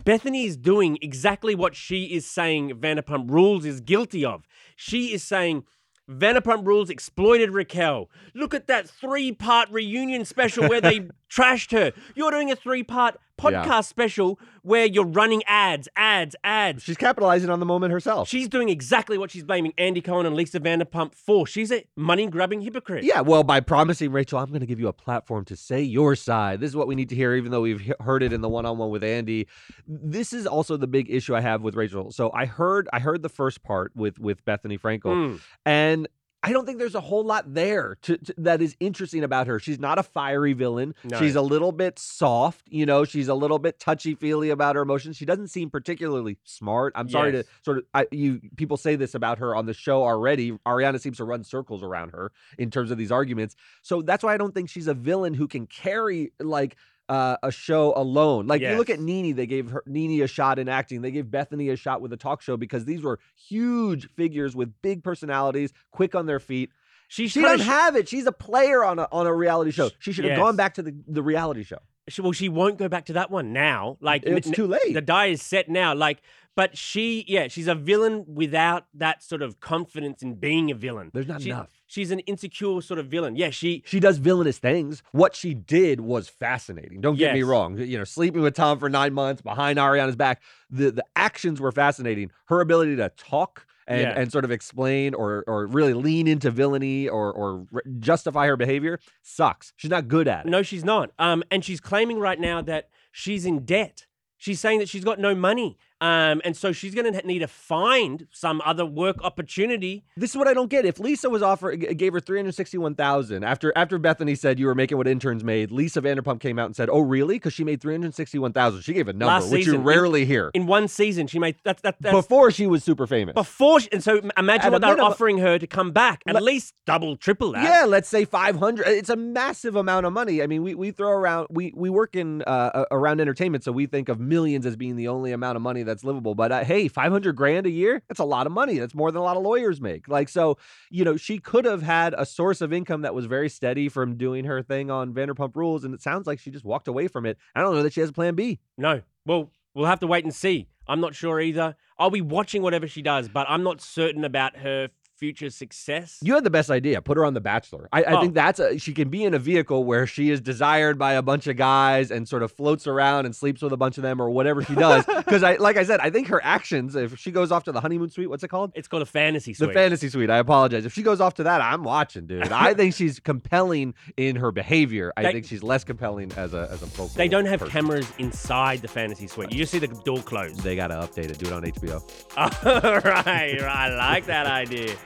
Bethenny 0.05 0.47
is 0.47 0.57
doing 0.57 0.99
exactly 1.02 1.55
what 1.55 1.75
she 1.75 2.05
is 2.05 2.25
saying 2.25 2.71
Vanderpump 2.71 3.31
Rules 3.31 3.67
is 3.67 3.81
guilty 3.81 4.25
of. 4.25 4.47
She 4.75 5.12
is 5.12 5.23
saying 5.23 5.64
Vanderpump 6.09 6.67
Rules 6.67 6.90
exploited 6.90 7.50
Raquel. 7.50 8.11
Look 8.35 8.55
at 8.55 8.67
that 8.67 8.88
three 8.88 9.33
part 9.33 9.71
reunion 9.71 10.25
special 10.25 10.69
where 10.69 10.81
they 10.81 11.09
trashed 11.31 11.73
her. 11.73 11.93
You're 12.15 12.31
doing 12.31 12.51
a 12.51 12.57
three 12.57 12.83
part 12.83 13.19
podcast 13.39 13.65
Yeah. 13.67 13.81
special 13.81 14.39
where 14.63 14.85
you're 14.85 15.07
running 15.07 15.43
ads, 15.47 15.89
ads, 15.97 16.37
ads. 16.45 16.83
She's 16.83 16.99
capitalizing 16.99 17.49
on 17.49 17.59
the 17.59 17.65
moment 17.65 17.91
herself. 17.91 18.29
She's 18.29 18.49
doing 18.49 18.69
exactly 18.69 19.17
what 19.17 19.31
she's 19.31 19.45
blaming 19.45 19.73
Andy 19.79 20.03
Cohen 20.03 20.27
and 20.27 20.37
Lisa 20.37 20.61
Vanderpump 20.61 21.15
for. 21.15 21.47
She's 21.47 21.73
a 21.73 21.83
money 21.97 22.27
grabbing 22.27 22.61
hypocrite. 22.61 23.03
yeah, 23.03 23.23
well, 23.23 23.43
by 23.43 23.61
promising 23.61 24.13
Rachel, 24.13 24.39
I'm 24.39 24.49
going 24.49 24.61
to 24.61 24.67
give 24.67 24.79
you 24.79 24.89
a 24.89 24.93
platform 24.93 25.47
to 25.47 25.57
say 25.57 25.81
your 25.81 26.15
side. 26.17 26.61
This 26.61 26.69
is 26.69 26.77
what 26.77 26.87
we 26.87 26.95
need 26.95 27.09
to 27.09 27.15
hear, 27.15 27.35
even 27.35 27.51
though 27.51 27.63
we've 27.63 27.81
he- 27.81 27.95
heard 28.01 28.23
it 28.23 28.35
in 28.35 28.43
the 28.43 28.49
one-on-one 28.51 28.91
with 28.91 29.03
Andy. 29.03 29.47
This 29.87 30.35
is 30.35 30.47
also 30.47 30.77
the 30.77 30.87
big 30.87 31.11
issue 31.11 31.35
I 31.35 31.41
have 31.41 31.63
with 31.63 31.77
Rachel. 31.77 32.11
So 32.13 32.31
I 32.35 32.45
heard, 32.45 32.91
I 32.93 32.99
heard 32.99 33.23
the 33.23 33.31
first 33.31 33.63
part 33.63 33.93
with 33.97 34.19
with 34.19 34.45
Bethenny 34.45 34.79
Frankel, 34.79 35.01
Mm. 35.15 35.41
and 35.65 36.09
I 36.43 36.53
don't 36.53 36.65
think 36.65 36.79
there's 36.79 36.95
a 36.95 37.01
whole 37.03 37.23
lot 37.23 37.53
there 37.53 37.99
to, 38.03 38.17
to- 38.17 38.35
that 38.39 38.63
is 38.63 38.75
interesting 38.81 39.23
about 39.25 39.47
her. 39.47 39.59
She's 39.59 39.79
not 39.79 39.99
a 39.99 40.03
fiery 40.03 40.55
villain. 40.55 40.95
No. 41.05 41.19
She's 41.19 41.35
a 41.37 41.43
little 41.43 41.71
bit 41.71 41.99
soft, 41.99 42.63
you 42.67 42.87
know. 42.87 43.05
She's 43.05 43.29
a 43.29 43.35
little 43.35 43.59
bit 43.59 43.79
touchy 43.79 44.15
feely 44.15 44.49
about 44.49 44.75
her 44.77 44.83
emotions. 44.83 45.19
She 45.19 45.27
doesn't 45.27 45.49
seem 45.49 45.69
particularly 45.69 46.39
smart. 46.45 46.95
I'm 46.97 47.11
sorry 47.11 47.33
Yes. 47.35 47.45
to 47.45 47.50
sort 47.63 47.79
of 47.79 47.85
I, 47.93 48.07
you 48.11 48.41
people 48.57 48.79
say 48.79 48.97
this 48.97 49.15
about 49.15 49.39
her 49.39 49.55
on 49.55 49.67
the 49.67 49.75
show 49.75 50.03
already. 50.03 50.53
Ariana 50.67 50.99
seems 50.99 51.19
to 51.19 51.25
run 51.25 51.45
circles 51.45 51.83
around 51.83 52.11
her 52.13 52.33
in 52.59 52.71
terms 52.71 52.91
of 52.91 52.97
these 52.97 53.13
arguments. 53.13 53.55
So 53.83 54.00
that's 54.00 54.25
why 54.25 54.33
I 54.33 54.39
don't 54.39 54.55
think 54.55 54.71
she's 54.71 54.87
a 54.89 54.95
villain 54.95 55.35
who 55.35 55.47
can 55.47 55.67
carry 55.67 56.33
like. 56.41 56.76
Uh, 57.11 57.37
a 57.43 57.51
show 57.51 57.93
alone, 57.97 58.47
like 58.47 58.61
you 58.63 58.77
look 58.77 58.89
at 58.89 58.99
Yes. 58.99 59.05
Nene, 59.05 59.35
they 59.35 59.47
gave 59.47 59.71
her 59.71 59.83
Nene 59.85 60.23
a 60.23 60.29
shot 60.29 60.61
in 60.61 60.69
acting. 60.69 61.03
They 61.03 61.11
gave 61.11 61.25
Bethenny 61.25 61.73
a 61.73 61.77
shot 61.77 62.01
with 62.01 62.13
a 62.13 62.17
talk 62.17 62.41
show 62.41 62.57
because 62.57 62.85
these 62.85 63.03
were 63.03 63.19
huge 63.35 64.09
figures 64.15 64.55
with 64.55 64.73
big 64.81 65.03
personalities, 65.03 65.73
quick 65.91 66.15
on 66.15 66.27
their 66.27 66.39
feet. 66.39 66.71
She's 67.09 67.33
She 67.33 67.41
doesn't 67.43 67.59
to 67.59 67.65
have 67.65 67.97
it. 67.97 68.09
She's 68.09 68.27
a 68.27 68.33
player 68.33 68.85
on 68.85 69.01
a 69.01 69.09
on 69.11 69.27
a 69.27 69.35
reality 69.35 69.73
show. 69.73 69.91
She 69.99 70.13
should 70.13 70.25
have 70.25 70.39
gone 70.39 70.55
back 70.55 70.75
to 70.75 70.83
the, 70.83 70.95
the 71.09 71.23
reality 71.23 71.65
show. 71.65 71.79
she, 72.07 72.23
well, 72.23 72.31
she 72.31 72.49
won't 72.49 72.79
go 72.79 72.89
back 72.89 73.07
to 73.07 73.15
that 73.15 73.29
one 73.29 73.53
now. 73.53 73.97
Like 74.01 74.23
It's 74.25 74.47
n- 74.47 74.53
too 74.53 74.69
late. 74.69 74.95
The 74.95 75.01
die 75.01 75.27
is 75.27 75.43
set 75.43 75.69
now. 75.69 75.93
Like, 75.95 76.23
but 76.56 76.76
she, 76.76 77.25
yeah, 77.28 77.49
she's 77.49 77.69
a 77.69 77.75
villain 77.75 78.25
without 78.26 78.86
that 78.95 79.23
sort 79.23 79.43
of 79.43 79.60
confidence 79.60 80.23
in 80.23 80.34
being 80.34 80.71
a 80.71 80.75
villain. 80.75 81.10
There's 81.15 81.28
not 81.28 81.43
She- 81.43 81.50
enough. 81.50 81.71
She's 81.86 82.10
an 82.13 82.21
insecure 82.21 82.80
sort 82.82 83.00
of 83.00 83.06
villain. 83.08 83.34
Yeah, 83.34 83.50
she. 83.50 83.82
She 83.84 83.99
does 83.99 84.19
villainous 84.19 84.58
things. 84.58 85.02
What 85.10 85.34
she 85.34 85.54
did 85.54 86.00
was 86.00 86.28
fascinating. 86.28 87.00
Don't 87.00 87.17
get 87.17 87.32
me 87.32 87.41
Yes. 87.41 87.49
wrong. 87.49 87.78
You 87.78 87.99
know, 87.99 88.04
sleeping 88.04 88.43
with 88.43 88.54
Tom 88.54 88.78
for 88.78 88.89
nine 88.89 89.13
months 89.13 89.43
behind 89.43 89.76
Ariana's 89.78 90.15
back. 90.17 90.41
The 90.71 90.93
the 90.93 91.04
actions 91.17 91.60
were 91.60 91.73
fascinating. 91.73 92.30
Her 92.47 92.60
ability 92.60 92.95
to 92.97 93.08
talk 93.17 93.67
and, 93.89 94.02
Yeah. 94.02 94.13
and 94.21 94.30
sort 94.30 94.45
of 94.45 94.52
explain 94.52 95.15
or 95.15 95.43
or 95.49 95.67
really 95.67 95.95
lean 95.95 96.28
into 96.28 96.52
villainy 96.52 97.08
or 97.08 97.32
or 97.32 97.67
re- 97.73 97.82
justify 97.99 98.47
her 98.47 98.56
behavior 98.56 99.00
sucks. 99.23 99.73
She's 99.76 99.91
not 99.91 100.06
good 100.06 100.28
at 100.28 100.47
it. 100.47 100.49
No, 100.50 100.63
she's 100.63 100.84
not. 100.84 101.10
Um, 101.19 101.43
and 101.50 101.65
she's 101.65 101.80
claiming 101.80 102.21
right 102.21 102.39
now 102.39 102.63
that 102.63 102.89
she's 103.10 103.45
in 103.45 103.65
debt. 103.65 104.06
She's 104.39 104.60
saying 104.60 104.78
that 104.78 104.89
she's 104.89 105.04
got 105.04 105.19
no 105.19 105.34
money. 105.34 105.76
Um, 106.00 106.41
and 106.45 106.56
so 106.56 106.73
she's 106.73 106.95
going 106.95 107.13
to 107.13 107.26
need 107.26 107.41
to 107.41 107.49
find 107.49 108.26
some 108.30 108.63
other 108.65 108.86
work 108.86 109.23
opportunity. 109.23 110.04
This 110.17 110.30
is 110.30 110.36
what 110.36 110.49
I 110.49 110.54
don't 110.54 110.71
get. 110.71 110.84
If 110.84 110.99
Lisa 110.99 111.28
was 111.28 111.43
offered 111.43 111.76
gave 111.99 112.13
her 112.13 112.21
three 112.21 112.39
hundred 112.39 112.54
sixty 112.54 112.78
one 112.78 112.95
thousand 112.95 113.45
after 113.45 113.73
after 113.76 113.99
Bethany 113.99 114.34
said 114.34 114.58
you 114.58 114.67
were 114.67 114.75
making 114.75 114.97
what 114.99 115.06
interns 115.06 115.45
made, 115.45 115.71
Lisa 115.71 116.00
Vanderpump 116.00 116.41
came 116.41 116.58
out 116.58 116.67
and 116.67 116.76
said, 116.76 116.89
"Oh, 116.91 117.00
really?" 117.00 117.34
Because 117.36 117.52
she 117.52 117.65
made 117.65 117.80
three 117.80 117.95
hundred 117.95 118.15
sixty 118.15 118.39
one 118.39 118.52
thousand. 118.52 118.82
She 118.82 118.93
gave 118.95 119.08
a 119.08 119.13
number 119.13 119.26
Last 119.26 119.50
which 119.50 119.60
season, 119.65 119.75
you 119.75 119.80
in- 119.80 119.86
rarely 119.86 120.25
hear 120.25 120.50
In 120.54 120.67
one 120.67 120.89
season, 120.89 121.26
she 121.26 121.39
made 121.39 121.56
that's 121.65 121.82
that, 121.82 121.97
that's 122.00 122.15
before 122.15 122.50
she 122.50 122.67
was 122.67 122.82
super 122.84 123.06
famous. 123.06 123.34
before. 123.34 123.80
She, 123.80 123.89
and 123.93 124.02
so 124.02 124.21
imagine 124.36 124.67
At 124.67 124.73
what 124.73 124.80
they're 124.80 124.91
minimum- 124.91 125.13
offering 125.13 125.39
her 125.39 125.58
to 125.58 125.67
come 125.67 125.93
back. 125.93 126.23
At 126.26 126.34
Let- 126.34 126.43
least 126.45 126.75
double, 126.86 127.17
triple 127.17 127.52
that. 127.52 127.63
Yeah, 127.63 127.84
let's 127.86 128.08
say 128.08 128.25
500. 128.25 128.86
It's 128.86 129.10
a 129.10 129.17
massive 129.17 129.76
amount 129.76 130.06
of 130.06 130.13
money. 130.13 130.43
I 130.43 130.47
mean, 130.47 130.63
we, 130.63 130.75
we 130.75 130.91
throw 130.91 131.10
around, 131.10 131.49
we, 131.50 131.73
we 131.76 131.91
work 131.91 132.17
in 132.17 132.43
uh, 132.43 132.84
around 132.91 133.21
entertainment, 133.21 133.65
so 133.65 133.73
we 133.73 133.86
think 133.86 134.08
of 134.08 134.19
millions 134.21 134.67
as 134.67 134.76
being 134.76 134.97
the 134.97 135.08
only 135.08 135.32
amount 135.32 135.56
of 135.56 135.63
money 135.63 135.82
that's 135.91 136.05
livable. 136.05 136.35
But 136.35 136.53
uh, 136.53 136.65
hey, 136.65 136.89
500 136.89 137.35
grand 137.35 137.67
a 137.67 137.71
year, 137.71 138.03
that's 138.09 138.21
a 138.21 138.25
lot 138.25 138.47
of 138.47 138.53
money. 138.53 138.79
That's 138.79 138.95
more 138.95 139.11
than 139.11 139.21
a 139.21 139.25
lot 139.25 139.37
of 139.37 139.43
lawyers 139.43 139.81
make. 139.81 140.09
Like, 140.09 140.29
so, 140.29 140.57
you 140.91 141.05
know, 141.05 141.17
she 141.17 141.39
could 141.39 141.65
have 141.65 141.83
had 141.83 142.15
a 142.17 142.25
source 142.25 142.61
of 142.61 142.73
income 142.73 143.03
that 143.03 143.15
was 143.15 143.26
very 143.26 143.49
steady 143.49 143.89
from 143.89 144.17
doing 144.17 144.45
her 144.45 144.63
thing 144.63 144.91
on 144.91 145.13
Vanderpump 145.13 145.57
Rules. 145.57 145.85
And 145.85 145.93
it 145.93 146.03
sounds 146.03 146.26
like 146.26 146.39
she 146.39 146.50
just 146.50 146.65
walked 146.65 146.89
away 146.89 147.09
from 147.09 147.26
it. 147.26 147.37
I 147.55 147.61
don't 147.61 147.75
know 147.75 147.83
that 147.83 147.93
she 147.93 148.00
has 148.00 148.11
a 148.11 148.13
plan 148.15 148.35
B. 148.35 148.61
No. 148.79 149.03
Well, 149.26 149.50
we'll 149.75 149.87
have 149.87 150.00
to 150.00 150.07
wait 150.07 150.25
and 150.25 150.35
see. 150.35 150.69
I'm 150.87 151.00
not 151.00 151.15
sure 151.15 151.41
either. 151.41 151.76
I'll 151.99 152.11
be 152.11 152.21
watching 152.21 152.63
whatever 152.63 152.89
she 152.89 153.03
does, 153.03 153.29
but 153.29 153.47
I'm 153.49 153.63
not 153.63 153.81
certain 153.81 154.25
about 154.25 154.57
her 154.57 154.89
future 155.21 155.50
success. 155.50 156.19
You 156.23 156.35
had 156.35 156.43
the 156.45 156.50
best 156.50 156.71
idea. 156.71 157.00
Put 157.02 157.17
her 157.19 157.25
on 157.25 157.35
The 157.35 157.41
Bachelor. 157.41 157.89
I, 157.93 158.02
I 158.02 158.13
Oh. 158.15 158.21
think 158.23 158.35
that's 158.35 158.59
a, 158.59 158.78
she 158.78 158.93
can 158.95 159.11
be 159.11 159.23
in 159.23 159.35
a 159.35 159.39
vehicle 159.39 159.85
where 159.85 160.06
she 160.06 160.30
is 160.30 160.41
desired 160.41 160.99
by 160.99 161.13
a 161.13 161.23
bunch 161.23 161.47
of 161.47 161.56
guys 161.56 162.11
and 162.11 162.26
sort 162.28 162.43
of 162.43 162.50
floats 162.52 162.87
around 162.87 163.26
and 163.26 163.37
sleeps 163.37 163.63
with 163.63 163.73
a 163.73 163.76
bunch 163.76 163.99
of 163.99 164.02
them 164.02 164.21
or 164.21 164.30
whatever 164.30 164.63
she 164.65 164.75
does. 164.75 165.04
Because 165.30 165.43
I, 165.45 165.56
like 165.56 165.76
I 165.76 165.85
said, 165.85 166.00
I 166.00 166.11
think 166.11 166.26
her 166.28 166.41
actions. 166.43 166.97
If 166.97 167.19
she 167.19 167.30
goes 167.30 167.52
off 167.52 167.65
to 167.65 167.73
the 167.73 167.80
honeymoon 167.80 168.11
suite, 168.11 168.28
what's 168.30 168.43
it 168.43 168.49
called? 168.49 168.73
it's 168.75 168.89
called 168.89 169.02
a 169.02 169.06
fantasy 169.06 169.52
suite. 169.54 169.69
The 169.69 169.75
fantasy 169.75 170.09
suite. 170.09 170.30
I 170.30 170.39
apologize. 170.39 170.87
If 170.87 170.93
she 170.95 171.02
goes 171.02 171.21
off 171.21 171.35
to 171.35 171.43
that, 171.45 171.61
I'm 171.61 171.85
watching, 171.85 172.26
dude. 172.26 172.50
I 172.50 172.73
think 172.80 172.95
she's 172.95 173.21
compelling 173.21 173.95
in 174.17 174.37
her 174.37 174.50
behavior. 174.50 175.13
I 175.17 175.23
They- 175.25 175.33
think 175.35 175.45
she's 175.47 175.63
less 175.63 175.85
compelling 175.85 176.33
as 176.37 176.54
a 176.54 176.69
as 176.73 176.83
a 176.83 176.87
vocal. 176.87 177.09
they 177.09 177.28
don't 177.28 177.45
have 177.45 177.61
person. 177.61 177.73
cameras 177.73 178.11
inside 178.19 178.80
the 178.80 178.89
fantasy 178.89 179.26
suite. 179.26 179.52
You 179.52 179.59
just 179.59 179.71
see 179.73 179.78
the 179.78 179.89
door 179.89 180.19
closed. 180.23 180.61
They 180.61 180.75
gotta 180.75 180.95
update 180.95 181.30
it. 181.30 181.39
Do 181.39 181.47
it 181.47 181.52
on 181.52 181.63
HBO. 181.65 182.00
All 182.37 183.00
right, 183.00 183.61
right. 183.61 183.63
I 183.63 183.95
like 183.97 184.26
that 184.26 184.47
idea. 184.47 184.97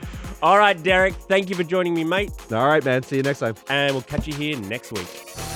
All 0.43 0.59
right, 0.59 0.81
Derek. 0.83 1.14
Thank 1.14 1.49
you 1.49 1.57
for 1.57 1.64
joining 1.64 1.95
me, 1.95 2.05
mate. 2.05 2.31
All 2.53 2.67
right, 2.67 2.85
man. 2.85 3.03
See 3.03 3.17
you 3.17 3.23
next 3.23 3.38
time. 3.38 3.55
And 3.69 3.95
we'll 3.95 4.03
catch 4.03 4.27
you 4.27 4.35
here 4.35 4.59
next 4.59 4.93
week. 4.93 5.54